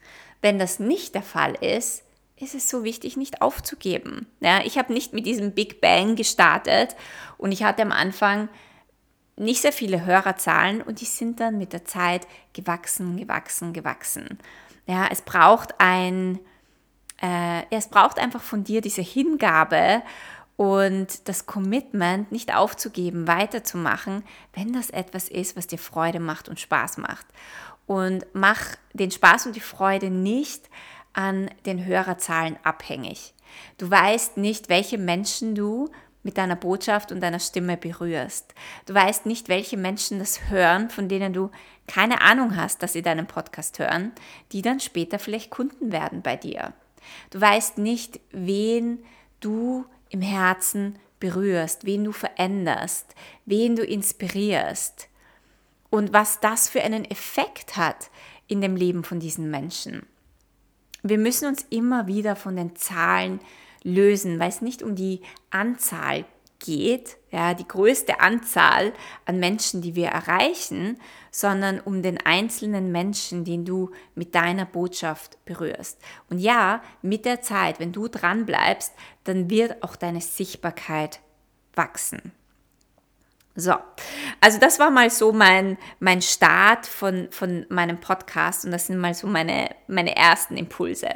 wenn 0.45 0.59
das 0.59 0.77
nicht 0.77 1.15
der 1.15 1.23
Fall 1.23 1.55
ist, 1.55 2.03
ist 2.35 2.53
es 2.53 2.69
so 2.69 2.83
wichtig, 2.83 3.17
nicht 3.17 3.41
aufzugeben. 3.41 4.27
Ja, 4.41 4.59
ich 4.63 4.77
habe 4.77 4.93
nicht 4.93 5.11
mit 5.11 5.25
diesem 5.25 5.53
Big 5.53 5.81
Bang 5.81 6.15
gestartet 6.15 6.95
und 7.39 7.51
ich 7.51 7.63
hatte 7.63 7.81
am 7.81 7.91
Anfang 7.91 8.47
nicht 9.37 9.63
sehr 9.63 9.73
viele 9.73 10.05
Hörerzahlen 10.05 10.83
und 10.83 11.01
die 11.01 11.05
sind 11.05 11.39
dann 11.39 11.57
mit 11.57 11.73
der 11.73 11.83
Zeit 11.83 12.27
gewachsen, 12.53 13.17
gewachsen, 13.17 13.73
gewachsen. 13.73 14.37
Ja, 14.85 15.07
es 15.09 15.23
braucht 15.23 15.73
ein, 15.79 16.37
äh, 17.23 17.63
es 17.71 17.87
braucht 17.87 18.19
einfach 18.19 18.43
von 18.43 18.63
dir 18.63 18.81
diese 18.81 19.01
Hingabe 19.01 20.03
und 20.57 21.27
das 21.27 21.47
Commitment 21.47 22.31
nicht 22.31 22.53
aufzugeben, 22.53 23.27
weiterzumachen, 23.27 24.23
wenn 24.53 24.73
das 24.73 24.91
etwas 24.91 25.27
ist, 25.27 25.57
was 25.57 25.65
dir 25.65 25.79
Freude 25.79 26.19
macht 26.19 26.49
und 26.49 26.59
Spaß 26.59 26.99
macht 26.99 27.25
und 27.86 28.25
mach 28.34 28.75
den 28.94 29.12
Spaß 29.12 29.48
und 29.48 29.56
die 29.56 29.62
Freude 29.62 30.10
nicht 30.10 30.70
an 31.13 31.50
den 31.65 31.86
Hörerzahlen 31.86 32.58
abhängig. 32.63 33.34
Du 33.77 33.89
weißt 33.89 34.38
nicht, 34.38 34.70
welche 34.70 34.98
Menschen 34.98 35.56
du 35.56 35.89
mit 36.24 36.38
deiner 36.38 36.56
Botschaft 36.56 37.12
und 37.12 37.22
deiner 37.22 37.39
Stimme 37.39 37.77
berührst. 37.77 38.56
Du 38.88 38.94
weißt 38.94 39.27
nicht, 39.27 39.48
welche 39.48 39.77
Menschen 39.77 40.18
das 40.18 40.50
hören, 40.50 40.89
von 40.89 41.08
denen 41.08 41.34
du 41.34 41.51
keine 41.88 42.22
Ahnung 42.22 42.56
hast, 42.56 42.82
dass 42.82 42.94
sie 42.94 43.04
deinen 43.04 43.27
Podcast 43.27 43.77
hören, 43.77 44.12
die 44.51 44.63
dann 44.63 44.80
später 44.80 45.20
vielleicht 45.20 45.51
Kunden 45.51 45.92
werden 45.92 46.24
bei 46.24 46.36
dir. 46.36 46.74
Du 47.30 47.39
weißt 47.39 47.77
nicht, 47.77 48.20
wen 48.32 49.04
du 49.39 49.86
im 50.10 50.22
Herzen 50.22 50.98
berührst, 51.20 51.86
wen 51.86 52.04
du 52.04 52.12
veränderst, 52.12 53.13
wen 53.46 53.75
du 53.75 53.84
inspirierst 53.84 55.08
und 55.95 56.13
was 56.13 56.39
das 56.39 56.69
für 56.69 56.81
einen 56.81 57.05
Effekt 57.05 57.77
hat 57.77 58.09
in 58.47 58.61
dem 58.61 58.75
Leben 58.75 59.03
von 59.03 59.19
diesen 59.19 59.49
Menschen. 59.49 60.05
Wir 61.03 61.17
müssen 61.17 61.47
uns 61.47 61.65
immer 61.69 62.07
wieder 62.07 62.35
von 62.35 62.55
den 62.55 62.75
Zahlen 62.75 63.39
lösen, 63.83 64.39
weil 64.39 64.49
es 64.49 64.61
nicht 64.61 64.83
um 64.83 64.95
die 64.95 65.21
Anzahl 65.51 66.25
geht, 66.59 67.17
ja, 67.31 67.53
die 67.53 67.67
größte 67.67 68.19
Anzahl 68.19 68.93
an 69.25 69.39
Menschen, 69.39 69.81
die 69.81 69.95
wir 69.95 70.07
erreichen, 70.07 70.99
sondern 71.31 71.79
um 71.79 72.01
den 72.01 72.17
einzelnen 72.17 72.91
Menschen, 72.91 73.45
den 73.45 73.65
du 73.65 73.91
mit 74.15 74.35
deiner 74.35 74.65
Botschaft 74.65 75.43
berührst. 75.45 76.01
Und 76.29 76.39
ja, 76.39 76.81
mit 77.01 77.25
der 77.25 77.41
Zeit, 77.41 77.79
wenn 77.79 77.91
du 77.91 78.07
dran 78.07 78.45
bleibst, 78.45 78.93
dann 79.25 79.49
wird 79.49 79.83
auch 79.83 79.95
deine 79.95 80.21
Sichtbarkeit 80.21 81.19
wachsen. 81.73 82.31
So, 83.57 83.74
also 84.41 84.59
das 84.59 84.79
war 84.79 84.91
mal 84.91 85.09
so 85.09 85.31
mein, 85.31 85.77
mein 86.00 86.21
Start 86.21 86.85
von, 86.85 87.29
von 87.31 87.65
meinem 87.69 88.01
Podcast 88.01 88.65
und 88.65 88.71
das 88.71 88.88
sind 88.88 88.97
mal 88.97 89.13
so 89.13 89.27
meine, 89.27 89.69
meine 89.88 90.13
ersten 90.13 90.57
Impulse. 90.57 91.07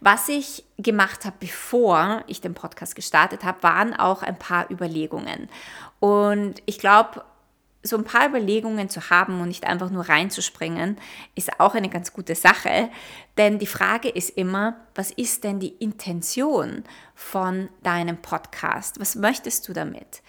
Was 0.00 0.30
ich 0.30 0.64
gemacht 0.78 1.26
habe, 1.26 1.36
bevor 1.38 2.24
ich 2.28 2.40
den 2.40 2.54
Podcast 2.54 2.94
gestartet 2.94 3.44
habe, 3.44 3.62
waren 3.62 3.92
auch 3.92 4.22
ein 4.22 4.38
paar 4.38 4.70
Überlegungen. 4.70 5.50
Und 6.00 6.62
ich 6.64 6.78
glaube, 6.78 7.24
so 7.82 7.96
ein 7.96 8.04
paar 8.04 8.28
Überlegungen 8.28 8.88
zu 8.88 9.10
haben 9.10 9.40
und 9.40 9.48
nicht 9.48 9.64
einfach 9.64 9.90
nur 9.90 10.08
reinzuspringen, 10.08 10.96
ist 11.34 11.60
auch 11.60 11.74
eine 11.74 11.88
ganz 11.88 12.12
gute 12.12 12.34
Sache. 12.34 12.90
Denn 13.36 13.58
die 13.58 13.66
Frage 13.66 14.08
ist 14.08 14.30
immer, 14.30 14.76
was 14.94 15.10
ist 15.10 15.44
denn 15.44 15.58
die 15.58 15.74
Intention 15.78 16.84
von 17.14 17.68
deinem 17.82 18.18
Podcast? 18.18 19.00
Was 19.00 19.16
möchtest 19.16 19.68
du 19.68 19.72
damit? 19.72 20.22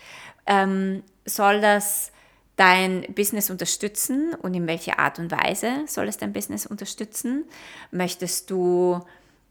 Ähm, 0.45 1.03
soll 1.25 1.61
das 1.61 2.11
dein 2.55 3.05
Business 3.13 3.49
unterstützen 3.49 4.35
und 4.35 4.53
in 4.53 4.67
welcher 4.67 4.99
Art 4.99 5.19
und 5.19 5.31
Weise 5.31 5.85
soll 5.87 6.07
es 6.07 6.17
dein 6.17 6.33
Business 6.33 6.65
unterstützen? 6.65 7.45
Möchtest 7.91 8.49
du, 8.51 9.01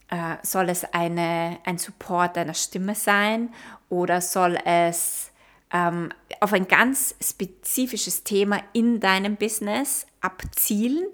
äh, 0.09 0.37
soll 0.43 0.69
es 0.69 0.85
eine, 0.93 1.59
ein 1.65 1.79
Support 1.79 2.37
deiner 2.37 2.55
Stimme 2.55 2.95
sein 2.95 3.53
oder 3.89 4.21
soll 4.21 4.57
es 4.65 5.31
ähm, 5.73 6.11
auf 6.41 6.53
ein 6.53 6.69
ganz 6.69 7.15
spezifisches 7.21 8.23
Thema 8.23 8.61
in 8.73 9.01
deinem 9.01 9.37
Business 9.37 10.07
abzielen, 10.21 11.07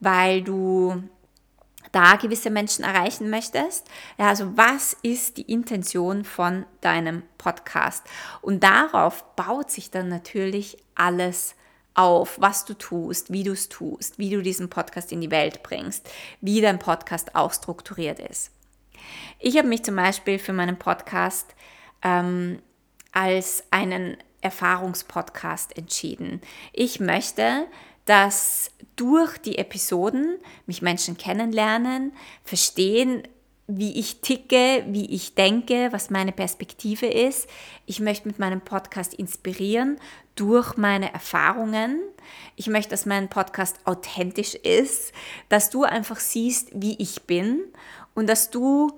weil 0.00 0.42
du 0.42 1.02
da 1.96 2.16
gewisse 2.16 2.50
Menschen 2.50 2.84
erreichen 2.84 3.30
möchtest. 3.30 3.88
Ja, 4.18 4.28
also 4.28 4.54
was 4.54 4.94
ist 5.00 5.38
die 5.38 5.50
Intention 5.50 6.24
von 6.24 6.66
deinem 6.82 7.22
Podcast? 7.38 8.04
Und 8.42 8.62
darauf 8.62 9.24
baut 9.34 9.70
sich 9.70 9.90
dann 9.90 10.10
natürlich 10.10 10.76
alles 10.94 11.54
auf, 11.94 12.38
was 12.38 12.66
du 12.66 12.74
tust, 12.74 13.32
wie 13.32 13.44
du 13.44 13.52
es 13.52 13.70
tust, 13.70 14.18
wie 14.18 14.28
du 14.28 14.42
diesen 14.42 14.68
Podcast 14.68 15.10
in 15.10 15.22
die 15.22 15.30
Welt 15.30 15.62
bringst, 15.62 16.10
wie 16.42 16.60
dein 16.60 16.78
Podcast 16.78 17.34
auch 17.34 17.54
strukturiert 17.54 18.18
ist. 18.18 18.50
Ich 19.38 19.56
habe 19.56 19.68
mich 19.68 19.82
zum 19.82 19.96
Beispiel 19.96 20.38
für 20.38 20.52
meinen 20.52 20.78
Podcast 20.78 21.54
ähm, 22.02 22.60
als 23.12 23.64
einen 23.70 24.18
Erfahrungspodcast 24.42 25.78
entschieden. 25.78 26.42
Ich 26.74 27.00
möchte, 27.00 27.66
dass 28.06 28.70
durch 28.96 29.36
die 29.38 29.58
Episoden 29.58 30.38
mich 30.66 30.80
Menschen 30.80 31.18
kennenlernen, 31.18 32.12
verstehen, 32.44 33.22
wie 33.68 33.98
ich 33.98 34.20
ticke, 34.20 34.84
wie 34.88 35.06
ich 35.06 35.34
denke, 35.34 35.88
was 35.90 36.08
meine 36.08 36.32
Perspektive 36.32 37.06
ist. 37.06 37.48
Ich 37.84 38.00
möchte 38.00 38.28
mit 38.28 38.38
meinem 38.38 38.60
Podcast 38.60 39.12
inspirieren 39.12 39.98
durch 40.36 40.76
meine 40.76 41.12
Erfahrungen. 41.12 42.00
Ich 42.54 42.68
möchte, 42.68 42.90
dass 42.90 43.06
mein 43.06 43.28
Podcast 43.28 43.76
authentisch 43.84 44.54
ist, 44.54 45.12
dass 45.48 45.70
du 45.70 45.82
einfach 45.82 46.20
siehst, 46.20 46.68
wie 46.74 46.94
ich 46.98 47.22
bin 47.22 47.60
und 48.14 48.28
dass 48.28 48.50
du 48.50 48.92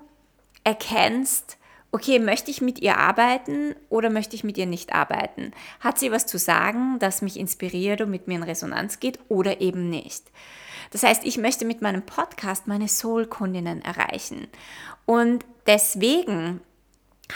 erkennst, 0.64 1.57
okay, 1.90 2.18
möchte 2.18 2.50
ich 2.50 2.60
mit 2.60 2.80
ihr 2.80 2.98
arbeiten 2.98 3.74
oder 3.88 4.10
möchte 4.10 4.36
ich 4.36 4.44
mit 4.44 4.58
ihr 4.58 4.66
nicht 4.66 4.94
arbeiten? 4.94 5.52
Hat 5.80 5.98
sie 5.98 6.12
was 6.12 6.26
zu 6.26 6.38
sagen, 6.38 6.98
das 6.98 7.22
mich 7.22 7.38
inspiriert 7.38 8.00
und 8.00 8.10
mit 8.10 8.28
mir 8.28 8.36
in 8.36 8.42
Resonanz 8.42 9.00
geht 9.00 9.18
oder 9.28 9.60
eben 9.60 9.88
nicht? 9.88 10.24
Das 10.90 11.02
heißt, 11.02 11.24
ich 11.24 11.38
möchte 11.38 11.64
mit 11.64 11.82
meinem 11.82 12.02
Podcast 12.02 12.66
meine 12.66 12.88
Soul-Kundinnen 12.88 13.82
erreichen. 13.82 14.48
Und 15.06 15.44
deswegen 15.66 16.60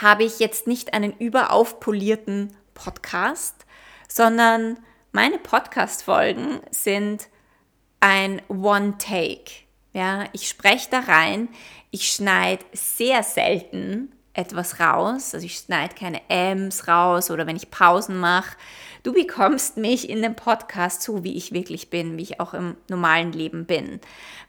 habe 0.01 0.25
ich 0.25 0.39
jetzt 0.39 0.67
nicht 0.67 0.95
einen 0.95 1.17
überaufpolierten 1.19 2.57
Podcast, 2.75 3.67
sondern 4.09 4.79
meine 5.13 5.39
Podcast-Folgen 5.39 6.61
sind 6.71 7.29
ein 8.01 8.41
One-Take. 8.49 9.63
Ja, 9.93 10.25
ich 10.33 10.49
spreche 10.49 10.89
da 10.91 11.01
rein, 11.01 11.49
ich 11.91 12.11
schneide 12.11 12.65
sehr 12.73 13.23
selten 13.23 14.13
etwas 14.35 14.81
raus. 14.81 15.35
Also 15.35 15.45
ich 15.47 15.59
schneide 15.59 15.95
keine 15.95 16.21
Ms 16.29 16.89
raus 16.89 17.31
oder 17.31 17.47
wenn 17.47 17.57
ich 17.57 17.71
Pausen 17.71 18.19
mache. 18.19 18.57
Du 19.03 19.13
bekommst 19.13 19.77
mich 19.77 20.09
in 20.09 20.23
dem 20.23 20.37
Podcast 20.37 21.03
so, 21.03 21.25
wie 21.25 21.37
ich 21.37 21.53
wirklich 21.53 21.91
bin, 21.91 22.17
wie 22.17 22.23
ich 22.23 22.41
auch 22.41 22.55
im 22.55 22.77
normalen 22.89 23.33
Leben 23.33 23.67
bin, 23.67 24.01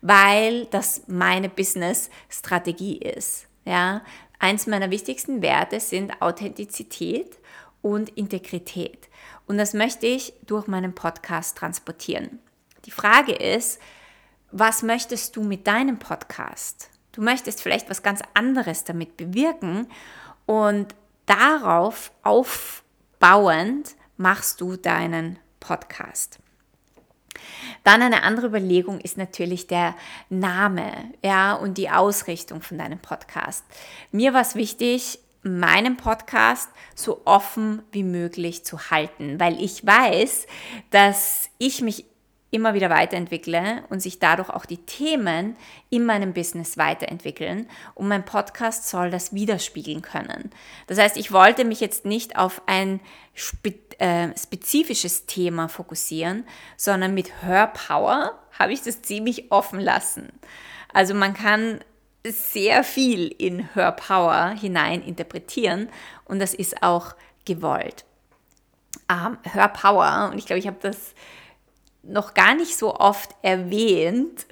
weil 0.02 0.66
das 0.66 1.04
meine 1.08 1.50
Business-Strategie 1.50 2.98
ist. 2.98 3.48
Ja, 3.66 4.02
eins 4.40 4.68
meiner 4.68 4.92
wichtigsten 4.92 5.42
Werte 5.42 5.80
sind 5.80 6.22
Authentizität 6.22 7.38
und 7.82 8.10
Integrität. 8.10 9.10
Und 9.48 9.58
das 9.58 9.74
möchte 9.74 10.06
ich 10.06 10.34
durch 10.46 10.68
meinen 10.68 10.96
Podcast 10.96 11.58
transportieren. 11.58 12.40
Die 12.86 12.92
Frage 12.92 13.34
ist, 13.34 13.80
was 14.52 14.84
möchtest 14.84 15.36
du 15.36 15.44
mit 15.44 15.66
deinem 15.68 15.98
Podcast? 15.98 16.90
Du 17.14 17.22
möchtest 17.22 17.62
vielleicht 17.62 17.90
was 17.90 18.04
ganz 18.04 18.22
anderes 18.34 18.84
damit 18.84 19.18
bewirken 19.18 19.88
und 20.46 20.94
darauf 21.26 22.12
aufbauend 22.24 23.96
machst 24.18 24.60
du 24.60 24.76
deinen 24.76 25.40
Podcast. 25.60 26.40
Dann 27.84 28.02
eine 28.02 28.24
andere 28.24 28.48
Überlegung 28.48 29.00
ist 29.00 29.18
natürlich 29.18 29.68
der 29.68 29.96
Name, 30.30 30.92
ja, 31.24 31.54
und 31.54 31.78
die 31.78 31.90
Ausrichtung 31.90 32.62
von 32.62 32.78
deinem 32.78 33.00
Podcast. 33.00 33.64
Mir 34.12 34.34
war 34.34 34.42
es 34.42 34.56
wichtig, 34.56 35.20
meinen 35.44 35.98
Podcast 35.98 36.70
so 36.96 37.22
offen 37.26 37.84
wie 37.92 38.04
möglich 38.04 38.66
zu 38.66 38.90
halten, 38.90 39.40
weil 39.40 39.62
ich 39.62 39.86
weiß, 39.86 40.48
dass 40.90 41.50
ich 41.58 41.82
mich 41.82 42.06
immer 42.54 42.74
wieder 42.74 42.90
weiterentwickle 42.90 43.84
und 43.90 44.02
sich 44.02 44.20
dadurch 44.20 44.50
auch 44.50 44.66
die 44.66 44.78
Themen 44.78 45.58
in 45.90 46.06
meinem 46.06 46.34
Business 46.34 46.78
weiterentwickeln 46.78 47.68
und 47.96 48.08
mein 48.08 48.24
Podcast 48.24 48.88
soll 48.88 49.10
das 49.10 49.34
widerspiegeln 49.34 50.02
können. 50.02 50.52
Das 50.88 51.00
heißt, 51.00 51.18
ich 51.18 51.32
wollte 51.32 51.66
mich 51.66 51.80
jetzt 51.80 52.06
nicht 52.06 52.38
auf 52.38 52.62
ein 52.68 53.00
spe 53.34 53.74
äh, 54.00 54.30
spezifisches 54.38 55.26
Thema 55.26 55.68
fokussieren, 55.68 56.46
sondern 56.78 57.14
mit 57.14 57.44
Hörpower 57.44 58.40
habe 58.58 58.74
ich 58.74 58.82
das 58.82 59.02
ziemlich 59.02 59.52
offen 59.52 59.80
lassen. 59.80 60.32
Also 60.92 61.14
man 61.14 61.34
kann 61.34 61.80
sehr 62.26 62.84
viel 62.84 63.28
in 63.28 63.74
Hörpower 63.76 64.50
hinein 64.50 65.02
interpretieren 65.02 65.90
und 66.26 66.40
das 66.40 66.54
ist 66.54 66.82
auch 66.84 67.16
gewollt. 67.46 68.06
Ähm, 69.10 69.38
Hörpower, 69.44 70.30
und 70.32 70.38
ich 70.38 70.46
glaube, 70.46 70.60
ich 70.60 70.68
habe 70.68 70.78
das 70.82 71.14
noch 72.04 72.34
gar 72.34 72.56
nicht 72.56 72.78
so 72.78 72.96
oft 72.96 73.32
erwähnt. 73.42 74.46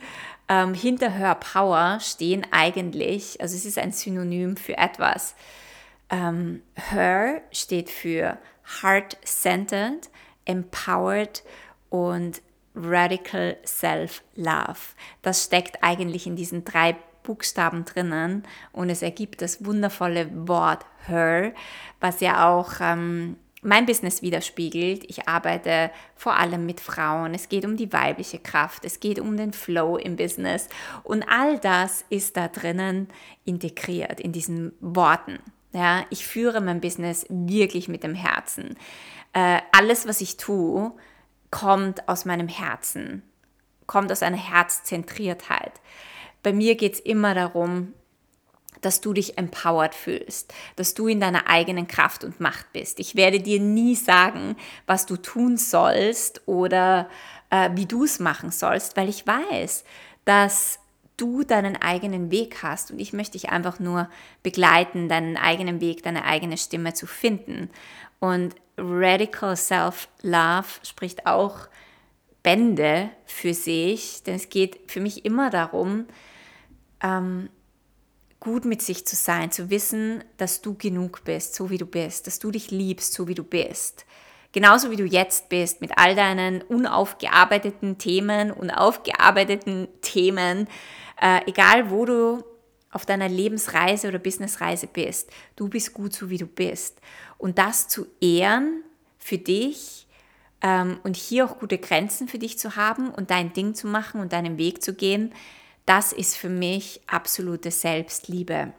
Ähm, 0.47 0.73
hinter 0.73 1.11
Her 1.11 1.35
Power 1.35 1.99
stehen 2.01 2.45
eigentlich, 2.51 3.39
also 3.39 3.55
es 3.55 3.65
ist 3.65 3.77
ein 3.77 3.91
Synonym 3.91 4.57
für 4.57 4.77
etwas. 4.77 5.35
Ähm, 6.09 6.61
Her 6.75 7.41
steht 7.51 7.89
für 7.89 8.37
Heart-Centered, 8.81 10.09
Empowered 10.45 11.43
und 11.89 12.41
Radical 12.75 13.57
Self-Love. 13.65 14.79
Das 15.21 15.43
steckt 15.43 15.83
eigentlich 15.83 16.25
in 16.25 16.35
diesen 16.35 16.63
drei 16.65 16.95
Buchstaben 17.23 17.85
drinnen 17.85 18.43
und 18.71 18.89
es 18.89 19.01
ergibt 19.01 19.41
das 19.41 19.63
wundervolle 19.63 20.29
Wort 20.47 20.85
Her, 21.05 21.53
was 21.99 22.19
ja 22.19 22.49
auch 22.49 22.73
ähm, 22.79 23.37
mein 23.61 23.85
Business 23.85 24.21
widerspiegelt. 24.21 25.03
Ich 25.07 25.27
arbeite 25.27 25.91
vor 26.15 26.35
allem 26.35 26.65
mit 26.65 26.79
Frauen. 26.79 27.33
Es 27.33 27.49
geht 27.49 27.65
um 27.65 27.77
die 27.77 27.93
weibliche 27.93 28.39
Kraft. 28.39 28.85
Es 28.85 28.99
geht 28.99 29.19
um 29.19 29.37
den 29.37 29.53
Flow 29.53 29.97
im 29.97 30.15
Business. 30.15 30.67
Und 31.03 31.23
all 31.23 31.59
das 31.59 32.03
ist 32.09 32.37
da 32.37 32.47
drinnen 32.47 33.07
integriert 33.45 34.19
in 34.19 34.31
diesen 34.31 34.73
Worten. 34.79 35.39
Ja, 35.73 36.05
ich 36.09 36.25
führe 36.25 36.59
mein 36.59 36.81
Business 36.81 37.25
wirklich 37.29 37.87
mit 37.87 38.03
dem 38.03 38.15
Herzen. 38.15 38.77
Äh, 39.33 39.59
alles, 39.71 40.07
was 40.07 40.19
ich 40.21 40.37
tue, 40.37 40.91
kommt 41.49 42.09
aus 42.09 42.25
meinem 42.25 42.47
Herzen, 42.47 43.23
kommt 43.85 44.11
aus 44.11 44.23
einer 44.23 44.37
Herzzentriertheit. 44.37 45.73
Bei 46.43 46.51
mir 46.51 46.75
geht 46.75 46.95
es 46.95 46.99
immer 46.99 47.33
darum, 47.35 47.93
dass 48.81 49.01
du 49.01 49.13
dich 49.13 49.37
empowered 49.37 49.95
fühlst, 49.95 50.53
dass 50.75 50.93
du 50.93 51.07
in 51.07 51.19
deiner 51.19 51.47
eigenen 51.47 51.87
Kraft 51.87 52.23
und 52.23 52.39
Macht 52.39 52.73
bist. 52.73 52.99
Ich 52.99 53.15
werde 53.15 53.39
dir 53.39 53.59
nie 53.59 53.95
sagen, 53.95 54.55
was 54.85 55.05
du 55.05 55.17
tun 55.17 55.57
sollst 55.57 56.41
oder 56.47 57.09
äh, 57.49 57.69
wie 57.73 57.85
du 57.85 58.03
es 58.03 58.19
machen 58.19 58.51
sollst, 58.51 58.97
weil 58.97 59.09
ich 59.09 59.25
weiß, 59.25 59.83
dass 60.25 60.79
du 61.17 61.43
deinen 61.43 61.77
eigenen 61.77 62.31
Weg 62.31 62.63
hast 62.63 62.91
und 62.91 62.99
ich 62.99 63.13
möchte 63.13 63.33
dich 63.33 63.49
einfach 63.49 63.79
nur 63.79 64.09
begleiten, 64.41 65.07
deinen 65.07 65.37
eigenen 65.37 65.79
Weg, 65.79 66.01
deine 66.03 66.25
eigene 66.25 66.57
Stimme 66.57 66.93
zu 66.93 67.05
finden. 67.05 67.69
Und 68.19 68.55
Radical 68.77 69.55
Self-Love 69.55 70.67
spricht 70.83 71.27
auch 71.27 71.67
Bände 72.41 73.09
für 73.25 73.53
sich, 73.53 74.23
denn 74.23 74.35
es 74.35 74.49
geht 74.49 74.91
für 74.91 74.99
mich 74.99 75.25
immer 75.25 75.51
darum, 75.51 76.05
ähm, 77.03 77.49
gut 78.41 78.65
mit 78.65 78.81
sich 78.81 79.05
zu 79.05 79.15
sein, 79.15 79.51
zu 79.51 79.69
wissen, 79.69 80.23
dass 80.35 80.61
du 80.61 80.73
genug 80.73 81.23
bist, 81.23 81.55
so 81.55 81.69
wie 81.69 81.77
du 81.77 81.85
bist, 81.85 82.27
dass 82.27 82.39
du 82.39 82.51
dich 82.51 82.71
liebst, 82.71 83.13
so 83.13 83.29
wie 83.29 83.35
du 83.35 83.43
bist. 83.43 84.05
Genauso 84.51 84.91
wie 84.91 84.97
du 84.97 85.05
jetzt 85.05 85.47
bist, 85.47 85.79
mit 85.79 85.97
all 85.97 86.15
deinen 86.15 86.61
unaufgearbeiteten 86.63 87.99
Themen, 87.99 88.51
unaufgearbeiteten 88.51 89.87
Themen, 90.01 90.67
äh, 91.21 91.39
egal 91.45 91.89
wo 91.89 92.03
du 92.03 92.43
auf 92.91 93.05
deiner 93.05 93.29
Lebensreise 93.29 94.07
oder 94.09 94.19
Businessreise 94.19 94.87
bist, 94.87 95.29
du 95.55 95.69
bist 95.69 95.93
gut 95.93 96.11
so 96.11 96.29
wie 96.29 96.39
du 96.39 96.47
bist. 96.47 96.99
Und 97.37 97.59
das 97.59 97.87
zu 97.87 98.07
ehren 98.19 98.83
für 99.19 99.37
dich 99.37 100.07
ähm, 100.61 100.99
und 101.03 101.15
hier 101.15 101.45
auch 101.45 101.59
gute 101.59 101.77
Grenzen 101.77 102.27
für 102.27 102.39
dich 102.39 102.57
zu 102.57 102.75
haben 102.75 103.11
und 103.11 103.29
dein 103.29 103.53
Ding 103.53 103.75
zu 103.75 103.87
machen 103.87 104.19
und 104.19 104.33
deinen 104.33 104.57
Weg 104.57 104.83
zu 104.83 104.93
gehen, 104.93 105.31
das 105.85 106.13
ist 106.13 106.37
für 106.37 106.49
mich 106.49 107.01
absolute 107.07 107.71
Selbstliebe. 107.71 108.73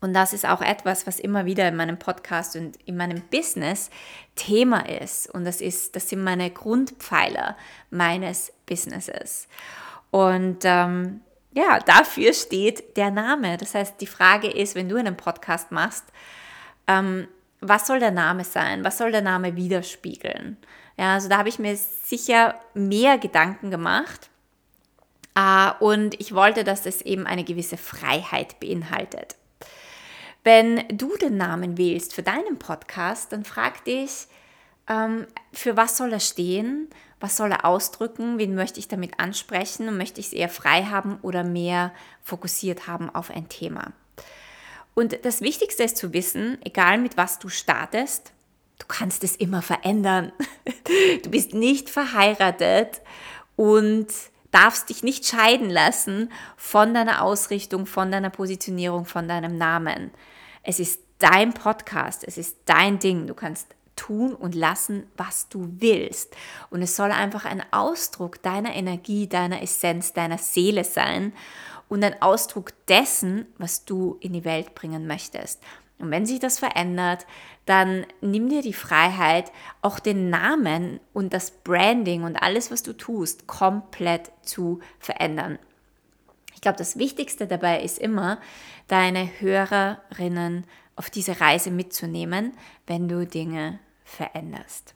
Und 0.00 0.14
das 0.14 0.32
ist 0.32 0.46
auch 0.46 0.62
etwas, 0.62 1.06
was 1.06 1.20
immer 1.20 1.44
wieder 1.44 1.68
in 1.68 1.76
meinem 1.76 1.98
Podcast 1.98 2.56
und 2.56 2.76
in 2.86 2.96
meinem 2.96 3.22
Business 3.30 3.90
Thema 4.34 4.88
ist. 4.88 5.28
Und 5.28 5.44
das 5.44 5.60
ist, 5.60 5.94
das 5.94 6.08
sind 6.08 6.24
meine 6.24 6.50
Grundpfeiler 6.50 7.56
meines 7.90 8.52
Businesses. 8.64 9.46
Und 10.10 10.60
ähm, 10.64 11.20
ja, 11.52 11.80
dafür 11.80 12.32
steht 12.32 12.96
der 12.96 13.10
Name. 13.10 13.58
Das 13.58 13.74
heißt, 13.74 14.00
die 14.00 14.06
Frage 14.06 14.48
ist, 14.48 14.74
wenn 14.74 14.88
du 14.88 14.96
einen 14.96 15.16
Podcast 15.16 15.70
machst, 15.70 16.04
ähm, 16.86 17.28
was 17.60 17.86
soll 17.86 18.00
der 18.00 18.10
Name 18.10 18.44
sein? 18.44 18.84
Was 18.84 18.96
soll 18.96 19.12
der 19.12 19.20
Name 19.20 19.54
widerspiegeln? 19.54 20.56
Ja, 20.96 21.14
also 21.14 21.28
da 21.28 21.38
habe 21.38 21.50
ich 21.50 21.58
mir 21.58 21.76
sicher 21.76 22.58
mehr 22.72 23.18
Gedanken 23.18 23.70
gemacht. 23.70 24.29
Äh, 25.34 25.70
und 25.80 26.20
ich 26.20 26.34
wollte, 26.34 26.64
dass 26.64 26.86
es 26.86 27.02
eben 27.02 27.26
eine 27.26 27.44
gewisse 27.44 27.76
Freiheit 27.76 28.60
beinhaltet. 28.60 29.36
Wenn 30.42 30.84
du 30.88 31.16
den 31.16 31.36
Namen 31.36 31.76
wählst 31.76 32.14
für 32.14 32.22
deinen 32.22 32.58
Podcast, 32.58 33.32
dann 33.32 33.44
frag 33.44 33.84
dich, 33.84 34.26
ähm, 34.88 35.26
für 35.52 35.76
was 35.76 35.96
soll 35.96 36.12
er 36.12 36.20
stehen 36.20 36.88
was 37.20 37.36
soll 37.36 37.52
er 37.52 37.66
ausdrücken, 37.66 38.38
wen 38.38 38.54
möchte 38.54 38.80
ich 38.80 38.88
damit 38.88 39.20
ansprechen 39.20 39.88
und 39.88 39.98
möchte 39.98 40.20
ich 40.20 40.28
es 40.28 40.32
eher 40.32 40.48
frei 40.48 40.84
haben 40.84 41.18
oder 41.20 41.44
mehr 41.44 41.92
fokussiert 42.22 42.86
haben 42.86 43.10
auf 43.10 43.30
ein 43.30 43.48
Thema. 43.48 43.92
Und 44.94 45.24
das 45.24 45.42
Wichtigste 45.42 45.84
ist 45.84 45.98
zu 45.98 46.12
wissen, 46.12 46.58
egal 46.64 46.98
mit 46.98 47.16
was 47.16 47.38
du 47.38 47.48
startest, 47.48 48.32
du 48.78 48.86
kannst 48.88 49.22
es 49.22 49.36
immer 49.36 49.62
verändern. 49.62 50.32
Du 51.22 51.30
bist 51.30 51.54
nicht 51.54 51.88
verheiratet 51.88 53.00
und 53.54 54.08
darfst 54.50 54.88
dich 54.88 55.02
nicht 55.02 55.26
scheiden 55.26 55.70
lassen 55.70 56.30
von 56.56 56.94
deiner 56.94 57.22
Ausrichtung, 57.22 57.86
von 57.86 58.10
deiner 58.10 58.30
Positionierung, 58.30 59.04
von 59.04 59.28
deinem 59.28 59.56
Namen. 59.56 60.10
Es 60.62 60.80
ist 60.80 61.00
dein 61.18 61.52
Podcast, 61.54 62.24
es 62.26 62.36
ist 62.36 62.58
dein 62.64 62.98
Ding. 62.98 63.26
Du 63.26 63.34
kannst 63.34 63.74
tun 63.96 64.34
und 64.34 64.54
lassen, 64.54 65.06
was 65.16 65.48
du 65.48 65.68
willst. 65.78 66.34
Und 66.70 66.82
es 66.82 66.96
soll 66.96 67.12
einfach 67.12 67.44
ein 67.44 67.62
Ausdruck 67.70 68.42
deiner 68.42 68.74
Energie, 68.74 69.28
deiner 69.28 69.62
Essenz, 69.62 70.12
deiner 70.12 70.38
Seele 70.38 70.84
sein 70.84 71.32
und 71.88 72.02
ein 72.02 72.20
Ausdruck 72.22 72.72
dessen, 72.86 73.46
was 73.58 73.84
du 73.84 74.16
in 74.20 74.32
die 74.32 74.44
Welt 74.44 74.74
bringen 74.74 75.06
möchtest. 75.06 75.62
Und 75.98 76.10
wenn 76.10 76.24
sich 76.24 76.38
das 76.38 76.58
verändert, 76.58 77.26
dann 77.70 78.04
nimm 78.20 78.48
dir 78.48 78.62
die 78.62 78.74
Freiheit, 78.74 79.52
auch 79.80 80.00
den 80.00 80.28
Namen 80.28 81.00
und 81.12 81.32
das 81.32 81.52
Branding 81.52 82.24
und 82.24 82.36
alles, 82.36 82.70
was 82.70 82.82
du 82.82 82.92
tust, 82.92 83.46
komplett 83.46 84.32
zu 84.42 84.80
verändern. 84.98 85.58
Ich 86.54 86.60
glaube, 86.60 86.78
das 86.78 86.98
Wichtigste 86.98 87.46
dabei 87.46 87.80
ist 87.82 87.98
immer, 87.98 88.38
deine 88.88 89.30
Hörerinnen 89.40 90.64
auf 90.96 91.08
diese 91.08 91.40
Reise 91.40 91.70
mitzunehmen, 91.70 92.52
wenn 92.86 93.08
du 93.08 93.24
Dinge 93.24 93.78
veränderst. 94.04 94.94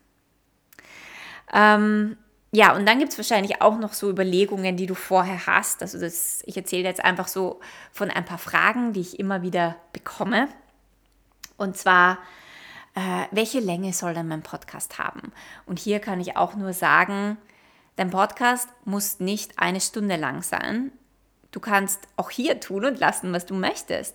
Ähm, 1.52 2.16
ja, 2.50 2.74
und 2.76 2.87
dann 2.87 2.98
gibt 2.98 3.12
es 3.12 3.18
wahrscheinlich 3.18 3.62
auch 3.62 3.78
noch 3.78 3.94
so 3.94 4.10
Überlegungen, 4.10 4.76
die 4.76 4.87
du 4.87 4.94
vorher 4.94 5.46
hast. 5.46 5.80
Also 5.80 5.98
das, 5.98 6.42
ich 6.46 6.56
erzähle 6.56 6.84
jetzt 6.84 7.04
einfach 7.04 7.28
so 7.28 7.60
von 7.92 8.10
ein 8.10 8.24
paar 8.24 8.38
Fragen, 8.38 8.92
die 8.92 9.00
ich 9.00 9.18
immer 9.18 9.42
wieder 9.42 9.76
bekomme. 9.92 10.48
Und 11.56 11.76
zwar, 11.76 12.18
äh, 12.94 13.26
welche 13.30 13.61
Länge 13.61 13.92
soll 13.92 14.14
denn 14.14 14.28
mein 14.28 14.42
Podcast 14.42 14.98
haben? 14.98 15.33
Und 15.66 15.78
hier 15.78 16.00
kann 16.00 16.20
ich 16.20 16.37
auch 16.37 16.54
nur 16.54 16.72
sagen, 16.72 17.37
dein 17.96 18.11
Podcast 18.11 18.68
muss 18.85 19.20
nicht 19.20 19.59
eine 19.59 19.80
Stunde 19.80 20.16
lang 20.16 20.42
sein. 20.42 20.92
Du 21.50 21.61
kannst 21.61 22.00
auch 22.16 22.30
hier 22.30 22.61
tun 22.61 22.85
und 22.85 22.98
lassen, 22.98 23.33
was 23.33 23.46
du 23.46 23.54
möchtest. 23.54 24.14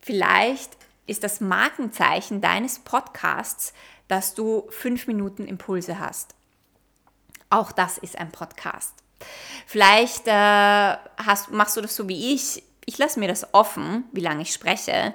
Vielleicht 0.00 0.76
ist 1.06 1.24
das 1.24 1.40
Markenzeichen 1.40 2.40
deines 2.40 2.78
Podcasts, 2.78 3.74
dass 4.08 4.34
du 4.34 4.66
fünf 4.70 5.06
Minuten 5.06 5.46
Impulse 5.46 5.98
hast. 5.98 6.34
Auch 7.48 7.72
das 7.72 7.98
ist 7.98 8.18
ein 8.18 8.30
Podcast. 8.30 8.94
Vielleicht 9.66 10.26
äh, 10.26 10.30
hast, 10.32 11.50
machst 11.50 11.76
du 11.76 11.80
das 11.80 11.96
so 11.96 12.08
wie 12.08 12.34
ich. 12.34 12.62
Ich 12.86 12.96
lasse 12.98 13.20
mir 13.20 13.28
das 13.28 13.54
offen, 13.54 14.04
wie 14.12 14.20
lange 14.20 14.42
ich 14.42 14.52
spreche. 14.52 15.14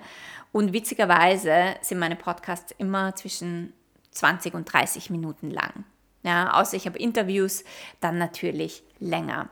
Und 0.56 0.72
witzigerweise 0.72 1.76
sind 1.82 2.00
meine 2.00 2.16
Podcasts 2.16 2.74
immer 2.78 3.14
zwischen 3.14 3.74
20 4.12 4.54
und 4.54 4.72
30 4.72 5.10
Minuten 5.10 5.52
lang. 5.52 5.84
Ja, 6.24 6.54
außer 6.54 6.78
ich 6.78 6.86
habe 6.86 6.98
Interviews, 6.98 7.66
dann 8.00 8.18
natürlich 8.18 8.82
länger. 9.00 9.50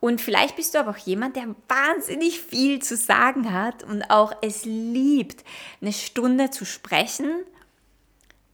Und 0.00 0.22
vielleicht 0.22 0.56
bist 0.56 0.74
du 0.74 0.78
aber 0.78 0.92
auch 0.92 0.96
jemand, 0.96 1.36
der 1.36 1.54
wahnsinnig 1.68 2.40
viel 2.40 2.80
zu 2.80 2.96
sagen 2.96 3.52
hat 3.52 3.82
und 3.82 4.10
auch 4.10 4.32
es 4.40 4.64
liebt, 4.64 5.44
eine 5.82 5.92
Stunde 5.92 6.48
zu 6.48 6.64
sprechen 6.64 7.44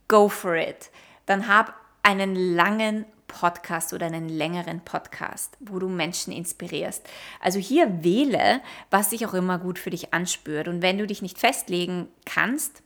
go 0.08 0.28
for 0.28 0.56
it. 0.56 0.90
Dann 1.26 1.46
hab 1.46 1.72
einen 2.02 2.34
langen 2.34 3.04
Podcast 3.36 3.92
oder 3.92 4.06
einen 4.06 4.30
längeren 4.30 4.80
Podcast, 4.80 5.58
wo 5.60 5.78
du 5.78 5.88
Menschen 5.88 6.32
inspirierst. 6.32 7.06
Also 7.40 7.58
hier 7.58 8.02
wähle, 8.02 8.62
was 8.90 9.10
sich 9.10 9.26
auch 9.26 9.34
immer 9.34 9.58
gut 9.58 9.78
für 9.78 9.90
dich 9.90 10.14
anspürt. 10.14 10.68
Und 10.68 10.80
wenn 10.80 10.96
du 10.96 11.06
dich 11.06 11.20
nicht 11.20 11.38
festlegen 11.38 12.08
kannst, 12.24 12.82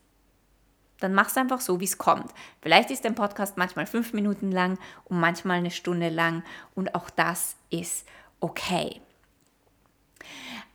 dann 0.98 1.14
mach 1.14 1.28
es 1.28 1.36
einfach 1.36 1.60
so, 1.60 1.78
wie 1.78 1.84
es 1.84 1.98
kommt. 1.98 2.32
Vielleicht 2.62 2.90
ist 2.90 3.04
dein 3.04 3.14
Podcast 3.14 3.56
manchmal 3.56 3.86
fünf 3.86 4.12
Minuten 4.12 4.50
lang 4.50 4.76
und 5.04 5.20
manchmal 5.20 5.58
eine 5.58 5.70
Stunde 5.70 6.08
lang 6.08 6.42
und 6.74 6.94
auch 6.96 7.10
das 7.10 7.54
ist 7.70 8.06
okay. 8.40 9.00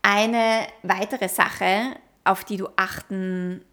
Eine 0.02 0.68
weitere 0.84 1.28
Sache, 1.28 1.98
auf 2.24 2.46
die 2.46 2.58
du 2.58 2.70
achten 2.78 3.64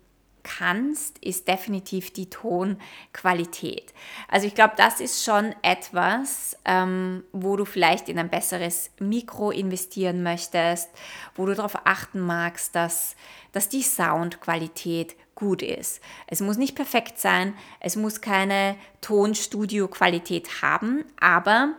kannst, 0.43 1.19
ist 1.19 1.49
definitiv 1.49 2.13
die 2.13 2.29
Tonqualität. 2.29 3.93
Also 4.29 4.47
ich 4.47 4.55
glaube, 4.55 4.75
das 4.77 5.01
ist 5.01 5.25
schon 5.25 5.55
etwas, 5.63 6.57
ähm, 6.65 7.25
wo 7.33 7.57
du 7.57 7.65
vielleicht 7.65 8.09
in 8.09 8.19
ein 8.19 8.31
besseres 8.31 8.91
Mikro 8.99 9.51
investieren 9.51 10.23
möchtest, 10.23 10.91
wo 11.35 11.47
du 11.47 11.55
darauf 11.55 11.87
achten 11.87 12.21
magst, 12.21 12.75
dass, 12.75 13.17
dass 13.53 13.69
die 13.69 13.83
Soundqualität 13.83 15.17
gut 15.35 15.63
ist. 15.63 16.01
Es 16.27 16.41
muss 16.41 16.57
nicht 16.57 16.77
perfekt 16.77 17.19
sein, 17.19 17.55
es 17.81 17.97
muss 17.97 18.21
keine 18.21 18.77
Tonstudio-Qualität 19.01 20.63
haben, 20.63 21.05
aber 21.19 21.75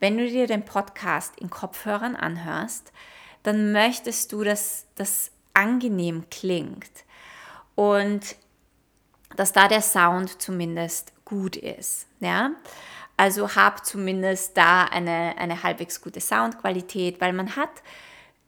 wenn 0.00 0.18
du 0.18 0.28
dir 0.28 0.46
den 0.46 0.64
Podcast 0.64 1.38
in 1.38 1.48
Kopfhörern 1.48 2.16
anhörst, 2.16 2.92
dann 3.42 3.72
möchtest 3.72 4.32
du, 4.32 4.44
dass 4.44 4.86
das 4.96 5.30
angenehm 5.54 6.24
klingt 6.30 7.05
und 7.76 8.34
dass 9.36 9.52
da 9.52 9.68
der 9.68 9.82
Sound 9.82 10.42
zumindest 10.42 11.12
gut 11.24 11.56
ist. 11.56 12.06
Ja? 12.18 12.50
Also 13.16 13.54
hab 13.54 13.86
zumindest 13.86 14.56
da 14.56 14.84
eine, 14.84 15.36
eine 15.38 15.62
halbwegs 15.62 16.00
gute 16.00 16.20
Soundqualität, 16.20 17.20
weil 17.20 17.32
man 17.32 17.54
hat 17.54 17.70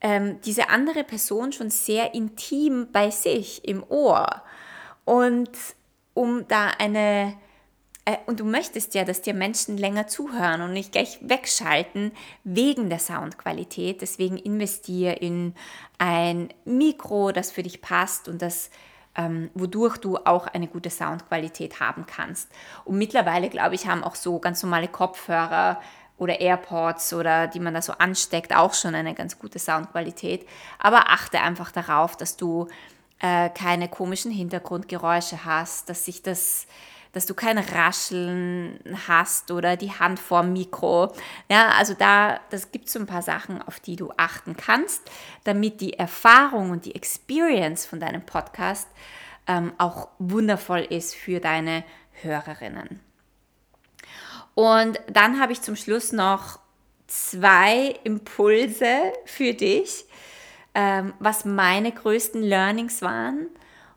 ähm, 0.00 0.40
diese 0.42 0.70
andere 0.70 1.04
Person 1.04 1.52
schon 1.52 1.70
sehr 1.70 2.14
intim 2.14 2.88
bei 2.92 3.10
sich 3.10 3.66
im 3.66 3.84
Ohr. 3.88 4.42
Und 5.04 5.50
um 6.14 6.46
da 6.48 6.68
eine 6.78 7.36
äh, 8.08 8.16
und 8.26 8.40
du 8.40 8.44
möchtest 8.44 8.94
ja, 8.94 9.04
dass 9.04 9.20
dir 9.20 9.34
Menschen 9.34 9.76
länger 9.76 10.06
zuhören 10.06 10.62
und 10.62 10.72
nicht 10.72 10.92
gleich 10.92 11.18
wegschalten 11.20 12.12
wegen 12.42 12.88
der 12.88 12.98
Soundqualität. 12.98 14.00
Deswegen 14.00 14.38
investiere 14.38 15.12
in 15.14 15.54
ein 15.98 16.48
Mikro, 16.64 17.32
das 17.32 17.50
für 17.50 17.62
dich 17.62 17.82
passt 17.82 18.28
und 18.28 18.40
das 18.40 18.70
ähm, 19.18 19.50
wodurch 19.52 19.98
du 19.98 20.16
auch 20.16 20.46
eine 20.46 20.68
gute 20.68 20.88
Soundqualität 20.88 21.80
haben 21.80 22.06
kannst. 22.06 22.48
Und 22.84 22.96
mittlerweile, 22.96 23.50
glaube 23.50 23.74
ich, 23.74 23.86
haben 23.86 24.04
auch 24.04 24.14
so 24.14 24.38
ganz 24.38 24.62
normale 24.62 24.88
Kopfhörer 24.88 25.80
oder 26.16 26.40
AirPods 26.40 27.12
oder 27.12 27.48
die 27.48 27.60
man 27.60 27.74
da 27.74 27.82
so 27.82 27.92
ansteckt, 27.92 28.54
auch 28.54 28.72
schon 28.72 28.94
eine 28.94 29.14
ganz 29.14 29.38
gute 29.38 29.58
Soundqualität. 29.58 30.46
Aber 30.78 31.10
achte 31.10 31.40
einfach 31.40 31.72
darauf, 31.72 32.16
dass 32.16 32.36
du 32.36 32.68
äh, 33.18 33.50
keine 33.50 33.88
komischen 33.88 34.30
Hintergrundgeräusche 34.30 35.44
hast, 35.44 35.88
dass 35.90 36.04
sich 36.04 36.22
das 36.22 36.66
dass 37.12 37.26
du 37.26 37.34
kein 37.34 37.58
Rascheln 37.58 38.80
hast 39.06 39.50
oder 39.50 39.76
die 39.76 39.92
Hand 39.92 40.18
vorm 40.18 40.52
Mikro. 40.52 41.12
Ja, 41.50 41.70
also 41.78 41.94
da, 41.94 42.40
das 42.50 42.70
gibt 42.70 42.88
so 42.88 42.98
ein 42.98 43.06
paar 43.06 43.22
Sachen, 43.22 43.62
auf 43.62 43.80
die 43.80 43.96
du 43.96 44.12
achten 44.16 44.56
kannst, 44.56 45.02
damit 45.44 45.80
die 45.80 45.94
Erfahrung 45.94 46.70
und 46.70 46.84
die 46.84 46.94
Experience 46.94 47.86
von 47.86 48.00
deinem 48.00 48.24
Podcast 48.24 48.88
ähm, 49.46 49.72
auch 49.78 50.08
wundervoll 50.18 50.80
ist 50.80 51.14
für 51.14 51.40
deine 51.40 51.84
Hörerinnen. 52.22 53.00
Und 54.54 55.00
dann 55.10 55.40
habe 55.40 55.52
ich 55.52 55.62
zum 55.62 55.76
Schluss 55.76 56.12
noch 56.12 56.58
zwei 57.06 57.94
Impulse 58.04 59.12
für 59.24 59.54
dich, 59.54 60.04
ähm, 60.74 61.14
was 61.18 61.44
meine 61.44 61.92
größten 61.92 62.42
Learnings 62.42 63.00
waren. 63.02 63.46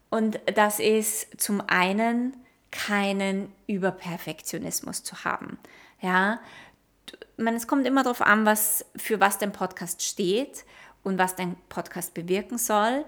Und 0.09 0.39
das 0.55 0.79
ist 0.79 1.41
zum 1.41 1.61
einen, 1.67 2.35
keinen 2.71 3.51
Überperfektionismus 3.67 5.03
zu 5.03 5.23
haben. 5.23 5.59
Ja, 6.01 6.39
man, 7.37 7.55
es 7.55 7.67
kommt 7.67 7.85
immer 7.85 8.03
darauf 8.03 8.21
an, 8.21 8.45
was, 8.45 8.85
für 8.95 9.19
was 9.19 9.37
dein 9.37 9.51
Podcast 9.51 10.01
steht 10.01 10.65
und 11.03 11.17
was 11.17 11.35
dein 11.35 11.55
Podcast 11.69 12.13
bewirken 12.13 12.57
soll. 12.57 13.05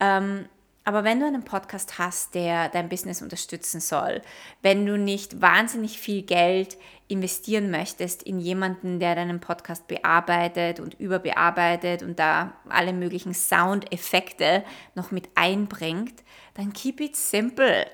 Ähm, 0.00 0.46
aber 0.84 1.04
wenn 1.04 1.20
du 1.20 1.26
einen 1.26 1.44
Podcast 1.44 1.98
hast, 1.98 2.34
der 2.34 2.70
dein 2.70 2.88
Business 2.88 3.20
unterstützen 3.20 3.78
soll, 3.78 4.22
wenn 4.62 4.86
du 4.86 4.96
nicht 4.96 5.42
wahnsinnig 5.42 5.98
viel 5.98 6.22
Geld 6.22 6.78
investieren 7.08 7.70
möchtest 7.70 8.22
in 8.22 8.38
jemanden, 8.40 8.98
der 8.98 9.14
deinen 9.14 9.38
Podcast 9.38 9.86
bearbeitet 9.86 10.80
und 10.80 10.98
überbearbeitet 10.98 12.02
und 12.02 12.18
da 12.18 12.54
alle 12.70 12.94
möglichen 12.94 13.34
Soundeffekte 13.34 14.64
noch 14.94 15.10
mit 15.10 15.28
einbringt, 15.34 16.22
dann 16.54 16.72
keep 16.72 17.00
it 17.00 17.16
simple. 17.16 17.86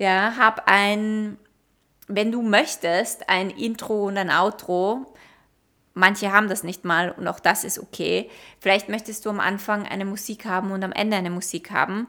Ja, 0.00 0.38
hab 0.38 0.62
ein, 0.64 1.36
wenn 2.08 2.32
du 2.32 2.40
möchtest, 2.40 3.28
ein 3.28 3.50
Intro 3.50 4.06
und 4.06 4.16
ein 4.16 4.30
Outro. 4.30 5.12
Manche 5.92 6.32
haben 6.32 6.48
das 6.48 6.62
nicht 6.62 6.86
mal 6.86 7.10
und 7.10 7.28
auch 7.28 7.38
das 7.38 7.64
ist 7.64 7.78
okay. 7.78 8.30
Vielleicht 8.60 8.88
möchtest 8.88 9.26
du 9.26 9.28
am 9.28 9.40
Anfang 9.40 9.86
eine 9.86 10.06
Musik 10.06 10.46
haben 10.46 10.72
und 10.72 10.82
am 10.82 10.92
Ende 10.92 11.18
eine 11.18 11.28
Musik 11.28 11.70
haben. 11.70 12.06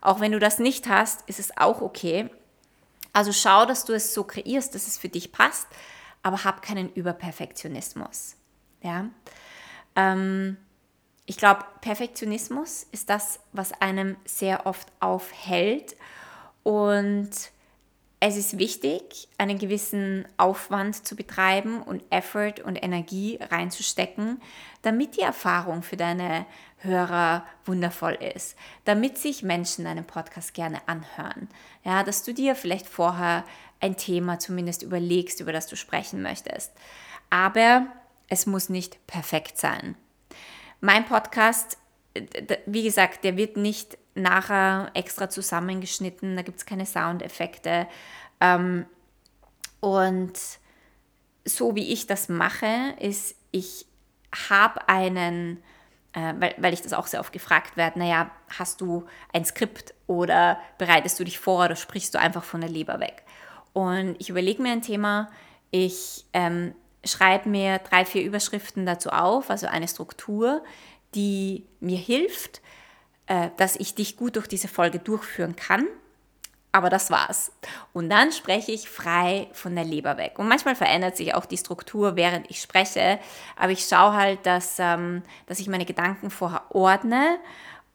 Auch 0.00 0.20
wenn 0.20 0.30
du 0.30 0.38
das 0.38 0.60
nicht 0.60 0.88
hast, 0.88 1.28
ist 1.28 1.40
es 1.40 1.56
auch 1.56 1.82
okay. 1.82 2.30
Also 3.12 3.32
schau, 3.32 3.66
dass 3.66 3.84
du 3.84 3.92
es 3.92 4.14
so 4.14 4.22
kreierst, 4.22 4.76
dass 4.76 4.86
es 4.86 4.96
für 4.96 5.08
dich 5.08 5.32
passt, 5.32 5.66
aber 6.22 6.44
hab 6.44 6.62
keinen 6.62 6.92
Überperfektionismus. 6.92 8.36
Ja. 8.82 9.06
Ähm, 9.96 10.58
ich 11.26 11.38
glaube, 11.38 11.64
Perfektionismus 11.80 12.86
ist 12.92 13.10
das, 13.10 13.40
was 13.50 13.72
einem 13.80 14.14
sehr 14.26 14.64
oft 14.64 14.86
aufhält 15.00 15.96
und 16.62 17.30
es 18.24 18.36
ist 18.36 18.56
wichtig, 18.56 19.28
einen 19.36 19.58
gewissen 19.58 20.28
Aufwand 20.36 21.04
zu 21.04 21.16
betreiben 21.16 21.82
und 21.82 22.04
Effort 22.10 22.60
und 22.64 22.80
Energie 22.80 23.40
reinzustecken, 23.40 24.40
damit 24.82 25.16
die 25.16 25.22
Erfahrung 25.22 25.82
für 25.82 25.96
deine 25.96 26.46
Hörer 26.78 27.44
wundervoll 27.64 28.12
ist, 28.12 28.56
damit 28.84 29.18
sich 29.18 29.42
Menschen 29.42 29.86
deinen 29.86 30.04
Podcast 30.04 30.54
gerne 30.54 30.80
anhören. 30.86 31.48
Ja, 31.82 32.04
dass 32.04 32.22
du 32.22 32.32
dir 32.32 32.54
vielleicht 32.54 32.86
vorher 32.86 33.44
ein 33.80 33.96
Thema 33.96 34.38
zumindest 34.38 34.84
überlegst, 34.84 35.40
über 35.40 35.52
das 35.52 35.66
du 35.66 35.74
sprechen 35.74 36.22
möchtest. 36.22 36.70
Aber 37.28 37.88
es 38.28 38.46
muss 38.46 38.68
nicht 38.68 39.04
perfekt 39.08 39.58
sein. 39.58 39.96
Mein 40.80 41.06
Podcast, 41.06 41.76
wie 42.66 42.84
gesagt, 42.84 43.24
der 43.24 43.36
wird 43.36 43.56
nicht 43.56 43.98
nachher 44.14 44.90
extra 44.94 45.28
zusammengeschnitten, 45.30 46.36
da 46.36 46.42
gibt 46.42 46.58
es 46.58 46.66
keine 46.66 46.86
Soundeffekte. 46.86 47.86
Ähm, 48.40 48.86
und 49.80 50.38
so 51.44 51.74
wie 51.74 51.92
ich 51.92 52.06
das 52.06 52.28
mache, 52.28 52.94
ist, 53.00 53.36
ich 53.50 53.86
habe 54.48 54.88
einen, 54.88 55.62
äh, 56.12 56.34
weil, 56.38 56.54
weil 56.58 56.74
ich 56.74 56.82
das 56.82 56.92
auch 56.92 57.06
sehr 57.06 57.20
oft 57.20 57.32
gefragt 57.32 57.76
werde, 57.76 57.98
naja, 57.98 58.30
hast 58.48 58.80
du 58.80 59.06
ein 59.32 59.44
Skript 59.44 59.94
oder 60.06 60.58
bereitest 60.78 61.18
du 61.18 61.24
dich 61.24 61.38
vor 61.38 61.64
oder 61.64 61.76
sprichst 61.76 62.14
du 62.14 62.18
einfach 62.18 62.44
von 62.44 62.60
der 62.60 62.70
Leber 62.70 63.00
weg? 63.00 63.24
Und 63.72 64.16
ich 64.18 64.28
überlege 64.28 64.62
mir 64.62 64.72
ein 64.72 64.82
Thema, 64.82 65.30
ich 65.70 66.26
ähm, 66.34 66.74
schreibe 67.04 67.48
mir 67.48 67.78
drei, 67.78 68.04
vier 68.04 68.22
Überschriften 68.22 68.86
dazu 68.86 69.10
auf, 69.10 69.50
also 69.50 69.66
eine 69.66 69.88
Struktur, 69.88 70.62
die 71.14 71.66
mir 71.80 71.98
hilft, 71.98 72.60
äh, 73.32 73.50
dass 73.56 73.76
ich 73.76 73.94
dich 73.94 74.18
gut 74.18 74.36
durch 74.36 74.46
diese 74.46 74.68
Folge 74.68 74.98
durchführen 74.98 75.56
kann. 75.56 75.86
Aber 76.70 76.90
das 76.90 77.10
war's. 77.10 77.50
Und 77.94 78.10
dann 78.10 78.30
spreche 78.30 78.72
ich 78.72 78.90
frei 78.90 79.48
von 79.52 79.74
der 79.74 79.84
Leber 79.84 80.18
weg. 80.18 80.38
Und 80.38 80.48
manchmal 80.48 80.74
verändert 80.74 81.16
sich 81.16 81.34
auch 81.34 81.46
die 81.46 81.56
Struktur, 81.56 82.16
während 82.16 82.50
ich 82.50 82.60
spreche. 82.60 83.18
Aber 83.56 83.72
ich 83.72 83.84
schaue 83.84 84.14
halt, 84.14 84.44
dass, 84.44 84.76
ähm, 84.78 85.22
dass 85.46 85.60
ich 85.60 85.68
meine 85.68 85.86
Gedanken 85.86 86.28
vorher 86.28 86.62
ordne 86.70 87.38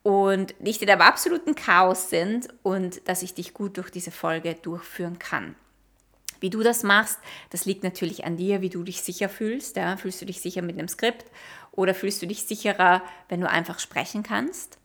und 0.01 0.59
nicht 0.59 0.81
in 0.81 0.89
einem 0.89 1.01
absoluten 1.01 1.53
Chaos 1.53 2.09
sind 2.09 2.47
und 2.63 3.07
dass 3.07 3.21
ich 3.21 3.35
dich 3.35 3.53
gut 3.53 3.77
durch 3.77 3.91
diese 3.91 4.11
Folge 4.11 4.55
durchführen 4.55 5.19
kann. 5.19 5.55
Wie 6.39 6.49
du 6.49 6.63
das 6.63 6.81
machst, 6.81 7.19
das 7.51 7.65
liegt 7.65 7.83
natürlich 7.83 8.25
an 8.25 8.37
dir, 8.37 8.61
wie 8.61 8.69
du 8.69 8.83
dich 8.83 9.01
sicher 9.01 9.29
fühlst. 9.29 9.75
Ja? 9.75 9.97
Fühlst 9.97 10.19
du 10.21 10.25
dich 10.25 10.41
sicher 10.41 10.63
mit 10.63 10.79
einem 10.79 10.87
Skript 10.87 11.25
oder 11.71 11.93
fühlst 11.93 12.23
du 12.23 12.25
dich 12.25 12.43
sicherer, 12.43 13.03
wenn 13.29 13.41
du 13.41 13.49
einfach 13.49 13.77
sprechen 13.77 14.23
kannst? 14.23 14.79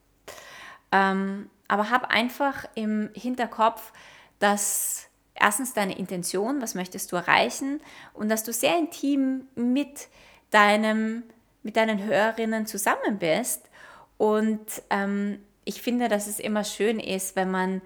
Ähm, 0.93 1.51
aber 1.69 1.91
hab 1.91 2.11
einfach 2.11 2.67
im 2.75 3.11
Hinterkopf, 3.15 3.93
dass 4.39 5.09
erstens 5.35 5.73
deine 5.73 5.99
Intention, 5.99 6.61
was 6.61 6.75
möchtest 6.75 7.11
du 7.11 7.17
erreichen 7.17 7.81
und 8.13 8.29
dass 8.29 8.45
du 8.45 8.53
sehr 8.53 8.79
intim 8.79 9.47
mit 9.55 10.09
deinem, 10.51 11.23
mit 11.63 11.77
deinen 11.77 12.05
Hörerinnen 12.05 12.67
zusammen 12.67 13.19
bist. 13.19 13.71
Und 14.19 14.83
ähm, 14.91 15.43
ich 15.65 15.81
finde, 15.81 16.09
dass 16.09 16.27
es 16.27 16.39
immer 16.39 16.65
schön 16.65 17.01
ist, 17.01 17.37
wenn 17.37 17.51
man 17.51 17.81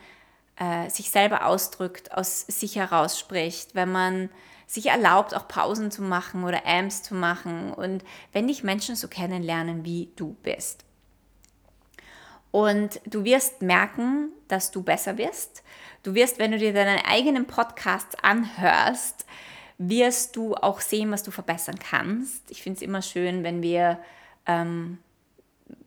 äh, 0.56 0.90
sich 0.90 1.10
selber 1.10 1.46
ausdrückt, 1.46 2.12
aus 2.12 2.40
sich 2.40 2.76
heraus 2.76 3.18
spricht, 3.18 3.74
wenn 3.74 3.92
man 3.92 4.30
sich 4.66 4.86
erlaubt, 4.86 5.34
auch 5.34 5.46
Pausen 5.46 5.90
zu 5.90 6.02
machen 6.02 6.42
oder 6.42 6.66
Amps 6.66 7.02
zu 7.02 7.14
machen 7.14 7.72
und 7.72 8.02
wenn 8.32 8.48
dich 8.48 8.64
Menschen 8.64 8.96
so 8.96 9.06
kennenlernen, 9.06 9.84
wie 9.84 10.10
du 10.16 10.34
bist. 10.42 10.85
Und 12.56 13.02
du 13.04 13.22
wirst 13.24 13.60
merken, 13.60 14.30
dass 14.48 14.70
du 14.70 14.82
besser 14.82 15.18
wirst. 15.18 15.62
Du 16.02 16.14
wirst, 16.14 16.38
wenn 16.38 16.52
du 16.52 16.56
dir 16.56 16.72
deinen 16.72 17.04
eigenen 17.04 17.44
Podcast 17.44 18.24
anhörst, 18.24 19.26
wirst 19.76 20.36
du 20.36 20.54
auch 20.54 20.80
sehen, 20.80 21.10
was 21.10 21.22
du 21.22 21.30
verbessern 21.30 21.78
kannst. 21.78 22.50
Ich 22.50 22.62
finde 22.62 22.78
es 22.78 22.82
immer 22.82 23.02
schön, 23.02 23.44
wenn 23.44 23.60
wir, 23.60 23.98
ähm, 24.46 24.96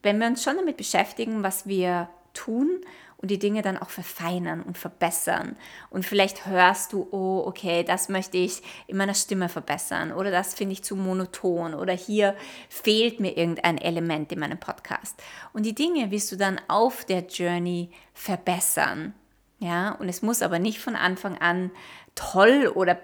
wenn 0.03 0.19
wir 0.19 0.27
uns 0.27 0.43
schon 0.43 0.57
damit 0.57 0.77
beschäftigen, 0.77 1.41
was 1.41 1.65
wir 1.65 2.07
tun 2.35 2.81
und 3.21 3.29
die 3.31 3.39
Dinge 3.39 3.61
dann 3.61 3.77
auch 3.77 3.89
verfeinern 3.89 4.61
und 4.61 4.77
verbessern. 4.77 5.57
Und 5.89 6.05
vielleicht 6.05 6.45
hörst 6.45 6.93
du, 6.93 7.07
oh, 7.11 7.43
okay, 7.45 7.83
das 7.83 8.07
möchte 8.07 8.37
ich 8.37 8.61
in 8.87 8.97
meiner 8.97 9.13
Stimme 9.13 9.49
verbessern 9.49 10.13
oder 10.13 10.31
das 10.31 10.53
finde 10.53 10.73
ich 10.73 10.83
zu 10.83 10.95
monoton 10.95 11.73
oder 11.73 11.93
hier 11.93 12.35
fehlt 12.69 13.19
mir 13.19 13.37
irgendein 13.37 13.77
Element 13.77 14.31
in 14.31 14.39
meinem 14.39 14.59
Podcast. 14.59 15.21
Und 15.51 15.65
die 15.65 15.75
Dinge 15.75 16.11
wirst 16.11 16.31
du 16.31 16.37
dann 16.37 16.61
auf 16.67 17.03
der 17.03 17.25
Journey 17.27 17.91
verbessern. 18.13 19.13
Ja, 19.59 19.91
und 19.91 20.07
es 20.07 20.21
muss 20.21 20.41
aber 20.41 20.57
nicht 20.57 20.79
von 20.79 20.95
Anfang 20.95 21.37
an 21.37 21.71
toll 22.15 22.71
oder 22.73 22.97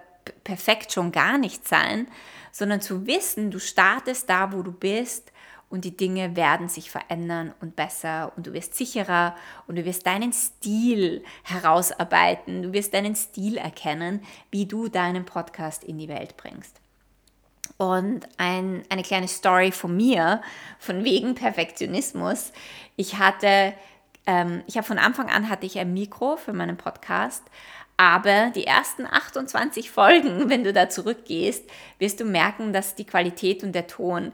perfekt 0.46 0.94
schon 0.94 1.12
gar 1.12 1.38
nicht 1.38 1.68
sein, 1.68 2.08
sondern 2.54 2.80
zu 2.80 3.06
wissen, 3.06 3.52
du 3.52 3.60
startest 3.60 4.30
da, 4.30 4.54
wo 4.54 4.62
du 4.62 4.72
bist 4.72 5.34
und 5.70 5.86
die 5.86 5.96
Dinge 5.96 6.36
werden 6.36 6.70
sich 6.70 6.90
verändern 6.90 7.54
und 7.62 7.76
besser 7.76 8.32
und 8.36 8.48
du 8.48 8.54
wirst 8.54 8.76
sicherer 8.76 9.36
und 9.68 9.78
du 9.78 9.86
wirst 9.86 10.06
deinen 10.06 10.34
Stil 10.34 11.24
herausarbeiten, 11.44 12.64
du 12.64 12.74
wirst 12.74 12.94
deinen 12.94 13.16
Stil 13.16 13.58
erkennen, 13.58 14.22
wie 14.52 14.66
du 14.66 14.88
deinen 14.88 15.26
Podcast 15.26 15.84
in 15.84 15.98
die 15.98 16.08
Welt 16.08 16.38
bringst. 16.38 16.80
Und 17.78 18.28
ein, 18.38 18.84
eine 18.90 19.04
kleine 19.04 19.28
Story 19.28 19.72
von 19.72 19.96
mir, 19.96 20.42
von 20.80 21.04
wegen 21.04 21.36
Perfektionismus. 21.36 22.54
Ich 22.96 23.18
hatte 23.18 23.74
ähm, 24.28 24.64
ich 24.68 24.78
habe 24.78 24.88
von 24.88 24.98
Anfang 24.98 25.30
an 25.30 25.50
hatte 25.50 25.66
ich 25.66 25.78
ein 25.80 25.94
Mikro 25.94 26.38
für 26.38 26.54
meinen 26.54 26.78
Podcast, 26.78 27.44
aber 27.98 28.52
die 28.54 28.66
ersten 28.66 29.06
28 29.06 29.92
Folgen, 29.92 30.50
wenn 30.50 30.64
du 30.64 30.74
da 30.74 30.90
zurückgehst, 30.90 31.64
wirst 32.00 32.20
du 32.20 32.26
merken, 32.26 32.74
dass 32.74 32.96
die 32.96 33.06
Qualität 33.06 33.64
und 33.64 33.74
der 33.74 33.88
Ton 33.88 34.34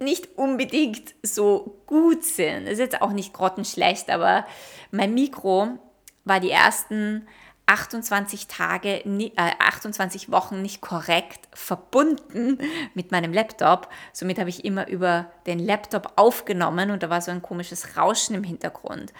nicht 0.00 0.38
unbedingt 0.38 1.14
so 1.22 1.82
gut 1.86 2.24
sind. 2.24 2.66
Ist 2.66 2.78
jetzt 2.78 3.02
auch 3.02 3.12
nicht 3.12 3.32
grottenschlecht, 3.32 4.10
aber 4.10 4.46
mein 4.90 5.14
Mikro 5.14 5.78
war 6.24 6.40
die 6.40 6.50
ersten 6.50 7.26
28 7.66 8.48
Tage, 8.48 9.04
äh, 9.04 9.30
28 9.36 10.32
Wochen 10.32 10.60
nicht 10.60 10.80
korrekt 10.80 11.48
verbunden 11.54 12.58
mit 12.94 13.12
meinem 13.12 13.32
Laptop. 13.32 13.88
Somit 14.12 14.40
habe 14.40 14.50
ich 14.50 14.64
immer 14.64 14.88
über 14.88 15.30
den 15.46 15.60
Laptop 15.60 16.14
aufgenommen 16.16 16.90
und 16.90 17.04
da 17.04 17.10
war 17.10 17.20
so 17.20 17.30
ein 17.30 17.42
komisches 17.42 17.96
Rauschen 17.96 18.34
im 18.34 18.42
Hintergrund. 18.42 19.12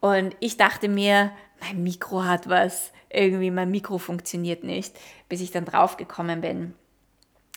Und 0.00 0.34
ich 0.40 0.56
dachte 0.56 0.88
mir, 0.88 1.30
mein 1.60 1.82
Mikro 1.82 2.24
hat 2.24 2.48
was, 2.48 2.90
irgendwie 3.10 3.50
mein 3.50 3.70
Mikro 3.70 3.98
funktioniert 3.98 4.64
nicht, 4.64 4.98
bis 5.28 5.42
ich 5.42 5.50
dann 5.50 5.66
drauf 5.66 5.98
gekommen 5.98 6.40
bin. 6.40 6.74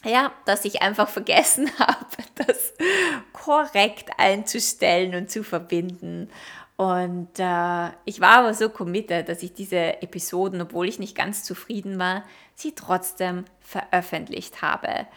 Ja, 0.03 0.33
dass 0.45 0.65
ich 0.65 0.81
einfach 0.81 1.07
vergessen 1.07 1.71
habe, 1.79 2.05
das 2.35 2.73
korrekt 3.31 4.09
einzustellen 4.17 5.15
und 5.15 5.31
zu 5.31 5.43
verbinden. 5.43 6.29
Und 6.75 7.29
äh, 7.37 7.89
ich 8.05 8.19
war 8.19 8.39
aber 8.39 8.53
so 8.53 8.69
committed, 8.69 9.29
dass 9.29 9.43
ich 9.43 9.53
diese 9.53 10.01
Episoden, 10.01 10.61
obwohl 10.61 10.87
ich 10.87 10.99
nicht 10.99 11.15
ganz 11.15 11.43
zufrieden 11.43 11.99
war, 11.99 12.23
sie 12.55 12.73
trotzdem 12.73 13.45
veröffentlicht 13.61 14.61
habe. 14.61 15.07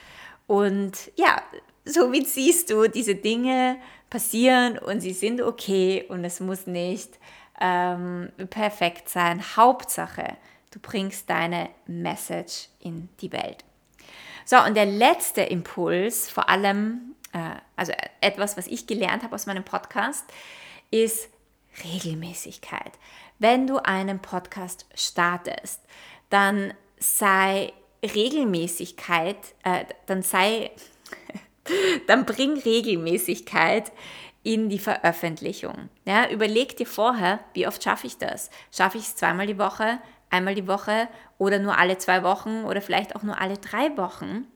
Und 0.47 1.11
ja, 1.17 1.43
somit 1.85 2.29
siehst 2.29 2.71
du, 2.71 2.89
diese 2.89 3.15
Dinge 3.15 3.79
passieren 4.11 4.79
und 4.79 5.01
sie 5.01 5.13
sind 5.13 5.41
okay 5.41 6.05
und 6.09 6.25
es 6.25 6.41
muss 6.41 6.67
nicht 6.67 7.19
ähm, 7.61 8.31
perfekt 8.51 9.09
sein. 9.09 9.43
Hauptsache, 9.57 10.37
du 10.71 10.79
bringst 10.79 11.29
deine 11.31 11.71
Message 11.87 12.69
in 12.81 13.09
die 13.21 13.33
Welt. 13.33 13.66
So, 14.47 14.63
und 14.63 14.77
der 14.77 14.87
letzte 14.87 15.43
Impuls, 15.43 16.31
vor 16.31 16.49
allem, 16.49 17.17
äh, 17.33 17.57
also 17.75 17.93
etwas, 18.21 18.57
was 18.57 18.69
ich 18.69 18.87
gelernt 18.87 19.25
habe 19.25 19.35
aus 19.35 19.47
meinem 19.47 19.65
Podcast, 19.65 20.25
ist, 20.93 21.29
Regelmäßigkeit. 21.85 22.93
Wenn 23.41 23.67
du 23.67 23.79
einen 23.79 24.21
Podcast 24.21 24.87
startest, 24.95 25.83
dann 26.31 26.73
sei 26.99 27.73
Regelmäßigkeit, 28.03 29.37
äh, 29.65 29.85
dann 30.07 30.23
sei, 30.23 30.71
dann 32.07 32.25
bring 32.25 32.57
Regelmäßigkeit 32.57 33.91
in 34.45 34.69
die 34.69 34.79
Veröffentlichung. 34.79 35.89
Ja, 36.05 36.31
überleg 36.31 36.77
dir 36.77 36.87
vorher, 36.87 37.41
wie 37.53 37.67
oft 37.67 37.83
schaffe 37.83 38.07
ich 38.07 38.17
das? 38.17 38.49
Schaffe 38.71 38.99
ich 38.99 39.05
es 39.05 39.17
zweimal 39.17 39.49
die 39.49 39.59
Woche, 39.59 39.99
einmal 40.31 40.55
die 40.55 40.69
Woche 40.69 41.09
oder 41.39 41.59
nur 41.59 41.79
alle 41.79 41.99
zwei 41.99 42.23
Wochen 42.23 42.65
oder 42.65 42.81
vielleicht 42.81 43.17
auch 43.17 43.23
nur 43.23 43.41
alle 43.41 43.59
drei 43.59 43.97
Wochen? 43.97 44.47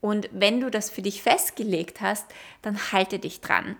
Und 0.00 0.28
wenn 0.32 0.60
du 0.60 0.70
das 0.70 0.90
für 0.90 1.02
dich 1.02 1.22
festgelegt 1.22 2.00
hast, 2.00 2.26
dann 2.62 2.92
halte 2.92 3.18
dich 3.18 3.40
dran. 3.40 3.76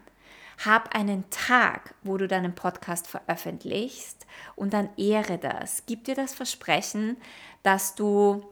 Hab 0.65 0.95
einen 0.95 1.29
Tag, 1.31 1.95
wo 2.03 2.19
du 2.19 2.29
deinen 2.29 2.55
Podcast 2.55 3.07
veröffentlichst 3.07 4.27
und 4.57 4.75
dann 4.75 4.91
ehre 4.99 5.39
das. 5.39 5.85
Gib 5.87 6.05
dir 6.05 6.15
das 6.15 6.35
Versprechen, 6.35 7.17
dass 7.63 7.95
du 7.95 8.47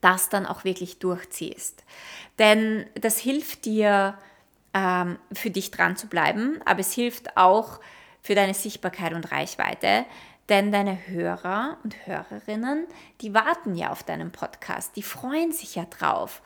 das 0.00 0.30
dann 0.30 0.46
auch 0.46 0.64
wirklich 0.64 0.98
durchziehst. 0.98 1.84
Denn 2.38 2.86
das 2.94 3.18
hilft 3.18 3.66
dir, 3.66 4.16
ähm, 4.74 5.18
für 5.32 5.50
dich 5.50 5.70
dran 5.70 5.96
zu 5.96 6.06
bleiben, 6.06 6.60
aber 6.64 6.80
es 6.80 6.92
hilft 6.92 7.36
auch 7.36 7.80
für 8.22 8.34
deine 8.34 8.54
Sichtbarkeit 8.54 9.12
und 9.12 9.30
Reichweite. 9.30 10.04
Denn 10.48 10.72
deine 10.72 11.06
Hörer 11.06 11.76
und 11.84 12.06
Hörerinnen, 12.06 12.86
die 13.20 13.34
warten 13.34 13.74
ja 13.74 13.90
auf 13.90 14.02
deinen 14.02 14.32
Podcast, 14.32 14.96
die 14.96 15.02
freuen 15.02 15.52
sich 15.52 15.74
ja 15.74 15.84
drauf. 15.84 16.42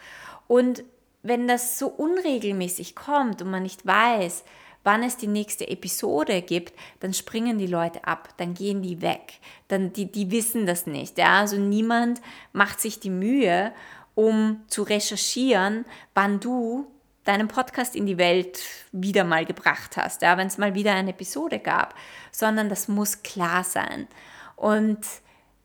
Und 0.48 0.84
wenn 1.22 1.46
das 1.46 1.78
so 1.78 1.86
unregelmäßig 1.86 2.96
kommt 2.96 3.42
und 3.42 3.50
man 3.50 3.62
nicht 3.62 3.86
weiß, 3.86 4.44
wann 4.84 5.04
es 5.04 5.16
die 5.16 5.28
nächste 5.28 5.68
Episode 5.68 6.42
gibt, 6.42 6.72
dann 7.00 7.14
springen 7.14 7.58
die 7.58 7.68
Leute 7.68 8.04
ab, 8.04 8.30
dann 8.38 8.54
gehen 8.54 8.82
die 8.82 9.00
weg, 9.00 9.34
dann 9.68 9.92
die, 9.92 10.10
die 10.10 10.32
wissen 10.32 10.66
das 10.66 10.86
nicht. 10.86 11.18
Ja? 11.18 11.40
Also 11.40 11.56
niemand 11.56 12.20
macht 12.52 12.80
sich 12.80 12.98
die 12.98 13.10
Mühe, 13.10 13.72
um 14.14 14.62
zu 14.66 14.82
recherchieren, 14.82 15.84
wann 16.14 16.40
du 16.40 16.86
deinen 17.24 17.48
Podcast 17.48 17.94
in 17.94 18.06
die 18.06 18.18
Welt 18.18 18.60
wieder 18.90 19.24
mal 19.24 19.44
gebracht 19.44 19.96
hast, 19.96 20.22
ja? 20.22 20.36
wenn 20.36 20.48
es 20.48 20.58
mal 20.58 20.74
wieder 20.74 20.92
eine 20.92 21.10
Episode 21.10 21.58
gab, 21.58 21.94
sondern 22.30 22.68
das 22.68 22.88
muss 22.88 23.22
klar 23.22 23.64
sein. 23.64 24.08
Und 24.56 25.00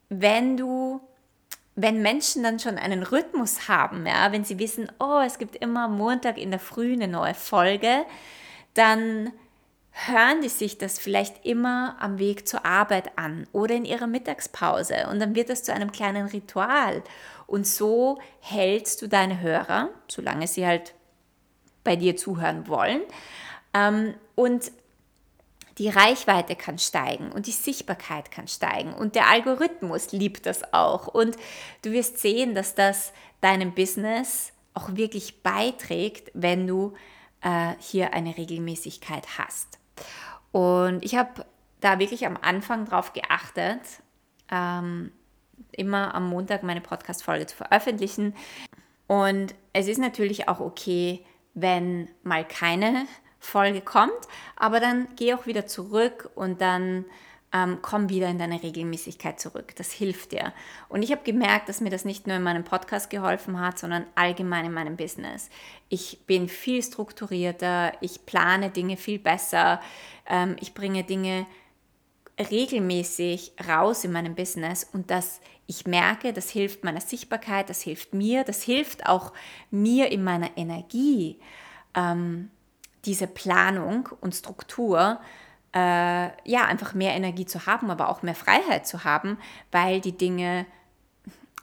wenn 0.10 0.58
du 0.58 1.02
wenn 1.80 2.02
Menschen 2.02 2.42
dann 2.42 2.58
schon 2.58 2.80
einen 2.80 3.04
Rhythmus 3.04 3.68
haben, 3.68 4.08
ja, 4.08 4.32
wenn 4.32 4.44
sie 4.44 4.58
wissen, 4.58 4.92
oh, 5.00 5.22
es 5.24 5.38
gibt 5.38 5.56
immer 5.56 5.88
Montag 5.88 6.40
in 6.40 6.50
der 6.50 6.60
Früh 6.60 6.94
eine 6.94 7.08
neue 7.08 7.36
Folge, 7.36 8.04
dann 8.74 9.32
hören 9.92 10.42
die 10.42 10.50
sich 10.50 10.80
das 10.80 10.98
vielleicht 10.98 11.46
immer 11.46 11.96
am 12.00 12.18
Weg 12.18 12.48
zur 12.48 12.66
Arbeit 12.66 13.16
an 13.16 13.48
oder 13.52 13.76
in 13.76 13.86
ihrer 13.86 14.08
Mittagspause 14.08 15.08
und 15.12 15.20
dann 15.20 15.36
wird 15.36 15.50
das 15.50 15.64
zu 15.64 15.72
einem 15.72 15.92
kleinen 15.92 16.26
Ritual. 16.26 17.04
Und 17.46 17.68
so 17.68 18.18
hältst 18.40 19.04
du 19.04 19.08
deine 19.08 19.40
Hörer, 19.40 19.90
solange 20.08 20.48
sie 20.48 20.66
halt 20.66 20.96
bei 21.88 21.96
dir 21.96 22.18
zuhören 22.18 22.68
wollen. 22.68 23.02
Ähm, 23.74 24.14
und 24.36 24.74
die 25.78 25.88
Reichweite 25.88 26.58
kann 26.58 26.80
steigen 26.80 27.32
und 27.32 27.48
die 27.48 27.52
Sichtbarkeit 27.52 28.30
kann 28.30 28.48
steigen 28.48 28.94
und 28.94 29.16
der 29.16 29.28
Algorithmus 29.28 30.12
liebt 30.12 30.46
das 30.46 30.74
auch. 30.74 31.08
Und 31.08 31.38
du 31.84 31.92
wirst 31.92 32.18
sehen, 32.18 32.56
dass 32.56 32.76
das 32.76 33.14
deinem 33.40 33.74
Business 33.74 34.52
auch 34.74 34.96
wirklich 34.96 35.44
beiträgt, 35.44 36.30
wenn 36.34 36.68
du 36.68 36.94
äh, 37.42 37.74
hier 37.80 38.14
eine 38.14 38.36
Regelmäßigkeit 38.36 39.38
hast. 39.38 39.80
Und 40.52 41.06
ich 41.06 41.16
habe 41.16 41.46
da 41.80 42.00
wirklich 42.00 42.26
am 42.26 42.38
Anfang 42.42 42.86
drauf 42.86 43.14
geachtet, 43.14 43.80
ähm, 44.52 45.12
immer 45.72 46.14
am 46.16 46.28
Montag 46.28 46.64
meine 46.64 46.82
Podcast-Folge 46.82 47.46
zu 47.46 47.56
veröffentlichen. 47.56 48.36
Und 49.08 49.56
es 49.72 49.88
ist 49.88 50.00
natürlich 50.00 50.50
auch 50.50 50.60
okay, 50.60 51.24
wenn 51.60 52.08
mal 52.24 52.46
keine 52.46 53.08
Folge 53.40 53.82
kommt, 53.82 54.12
aber 54.56 54.80
dann 54.80 55.08
geh 55.16 55.34
auch 55.34 55.48
wieder 55.48 55.66
zurück 55.66 56.30
und 56.36 56.62
dann 56.62 57.06
ähm, 57.52 57.80
komm 57.82 58.10
wieder 58.10 58.28
in 58.28 58.38
deine 58.38 58.62
Regelmäßigkeit 58.62 59.40
zurück. 59.40 59.76
Das 59.78 59.92
hilft 59.92 60.34
dir. 60.34 60.54
Und 60.88 61.02
ich 61.02 61.12
habe 61.12 61.24
gemerkt, 61.24 61.70
dass 61.70 61.82
mir 61.82 61.90
das 61.90 62.06
nicht 62.06 62.28
nur 62.28 62.36
in 62.36 62.44
meinem 62.44 62.64
Podcast 62.64 63.10
geholfen 63.10 63.60
hat, 63.60 63.80
sondern 63.80 64.06
allgemein 64.16 64.66
in 64.66 64.74
meinem 64.74 64.98
Business. 64.98 65.50
Ich 65.90 66.20
bin 66.28 66.48
viel 66.48 66.84
strukturierter, 66.84 67.94
ich 68.02 68.26
plane 68.26 68.70
Dinge 68.70 68.98
viel 68.98 69.18
besser, 69.18 69.82
ähm, 70.28 70.58
ich 70.60 70.74
bringe 70.76 71.04
Dinge 71.04 71.48
regelmäßig 72.40 73.54
raus 73.68 74.04
in 74.04 74.12
meinem 74.12 74.36
Business 74.36 74.88
und 74.92 75.10
das 75.12 75.42
ich 75.70 75.86
merke, 75.86 76.32
das 76.32 76.50
hilft 76.50 76.86
meiner 76.86 77.02
Sichtbarkeit, 77.02 77.70
das 77.70 77.82
hilft 77.82 78.14
mir, 78.14 78.46
das 78.46 78.64
hilft 78.64 79.06
auch 79.06 79.34
mir 79.70 80.12
in 80.12 80.24
meiner 80.24 80.56
Energie, 80.56 81.40
ähm, 81.94 82.50
diese 83.04 83.28
Planung 83.28 84.08
und 84.22 84.34
Struktur 84.34 85.20
äh, 85.74 86.50
ja, 86.50 86.66
einfach 86.66 86.94
mehr 86.94 87.14
Energie 87.14 87.46
zu 87.46 87.66
haben, 87.66 87.92
aber 87.92 88.10
auch 88.10 88.22
mehr 88.22 88.36
Freiheit 88.36 88.88
zu 88.88 89.04
haben, 89.04 89.38
weil 89.72 90.00
die 90.00 90.18
Dinge 90.18 90.66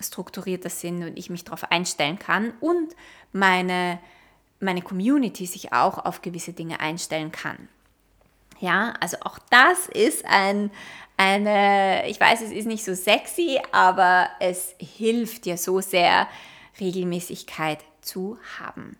strukturierter 0.00 0.70
sind 0.70 1.02
und 1.02 1.18
ich 1.18 1.30
mich 1.30 1.44
darauf 1.44 1.70
einstellen 1.70 2.18
kann 2.18 2.52
und 2.60 2.94
meine, 3.32 3.98
meine 4.60 4.82
Community 4.82 5.46
sich 5.46 5.72
auch 5.72 6.04
auf 6.04 6.20
gewisse 6.20 6.52
Dinge 6.52 6.80
einstellen 6.80 7.32
kann. 7.32 7.68
Ja, 8.64 8.94
also 8.98 9.18
auch 9.20 9.38
das 9.50 9.88
ist 9.88 10.24
ein, 10.24 10.70
eine, 11.18 12.08
ich 12.08 12.18
weiß, 12.18 12.40
es 12.40 12.50
ist 12.50 12.64
nicht 12.64 12.82
so 12.82 12.94
sexy, 12.94 13.60
aber 13.72 14.30
es 14.40 14.74
hilft 14.78 15.44
dir 15.44 15.58
so 15.58 15.82
sehr, 15.82 16.26
Regelmäßigkeit 16.80 17.80
zu 18.00 18.38
haben. 18.58 18.96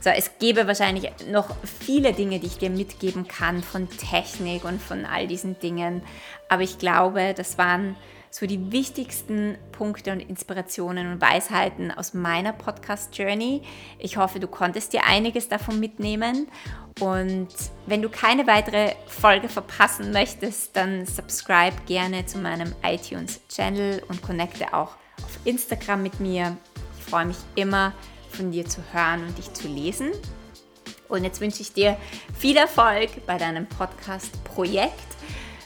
So, 0.00 0.10
es 0.10 0.38
gäbe 0.38 0.68
wahrscheinlich 0.68 1.10
noch 1.32 1.56
viele 1.64 2.12
Dinge, 2.12 2.38
die 2.38 2.46
ich 2.46 2.58
dir 2.58 2.70
mitgeben 2.70 3.26
kann 3.26 3.60
von 3.60 3.88
Technik 3.90 4.64
und 4.64 4.80
von 4.80 5.04
all 5.04 5.26
diesen 5.26 5.58
Dingen. 5.58 6.00
Aber 6.48 6.62
ich 6.62 6.78
glaube, 6.78 7.34
das 7.36 7.58
waren 7.58 7.96
so 8.32 8.46
die 8.46 8.72
wichtigsten 8.72 9.58
Punkte 9.72 10.10
und 10.10 10.20
Inspirationen 10.20 11.12
und 11.12 11.20
Weisheiten 11.20 11.90
aus 11.90 12.14
meiner 12.14 12.54
Podcast-Journey. 12.54 13.62
Ich 13.98 14.16
hoffe, 14.16 14.40
du 14.40 14.48
konntest 14.48 14.94
dir 14.94 15.04
einiges 15.04 15.50
davon 15.50 15.78
mitnehmen. 15.78 16.48
Und 16.98 17.48
wenn 17.86 18.00
du 18.00 18.08
keine 18.08 18.46
weitere 18.46 18.94
Folge 19.06 19.50
verpassen 19.50 20.12
möchtest, 20.12 20.74
dann 20.76 21.04
subscribe 21.04 21.76
gerne 21.86 22.24
zu 22.24 22.38
meinem 22.38 22.74
iTunes-Channel 22.82 24.02
und 24.08 24.22
connecte 24.22 24.72
auch 24.72 24.96
auf 25.22 25.38
Instagram 25.44 26.02
mit 26.02 26.18
mir. 26.18 26.56
Ich 26.98 27.04
freue 27.04 27.26
mich 27.26 27.38
immer, 27.54 27.92
von 28.30 28.50
dir 28.50 28.64
zu 28.64 28.80
hören 28.92 29.26
und 29.26 29.36
dich 29.36 29.52
zu 29.52 29.68
lesen. 29.68 30.10
Und 31.10 31.24
jetzt 31.24 31.42
wünsche 31.42 31.60
ich 31.60 31.74
dir 31.74 31.98
viel 32.34 32.56
Erfolg 32.56 33.10
bei 33.26 33.36
deinem 33.36 33.66
Podcast-Projekt, 33.66 35.16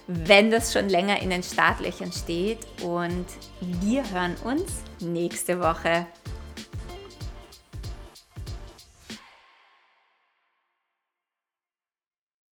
wenn 0.06 0.50
das 0.50 0.72
schon 0.72 0.88
länger 0.88 1.20
in 1.20 1.30
den 1.30 1.42
Startlöchern 1.42 2.12
steht. 2.12 2.58
Und 2.82 3.26
wir 3.60 4.08
hören 4.10 4.36
uns 4.44 4.82
nächste 5.00 5.60
Woche. 5.60 6.06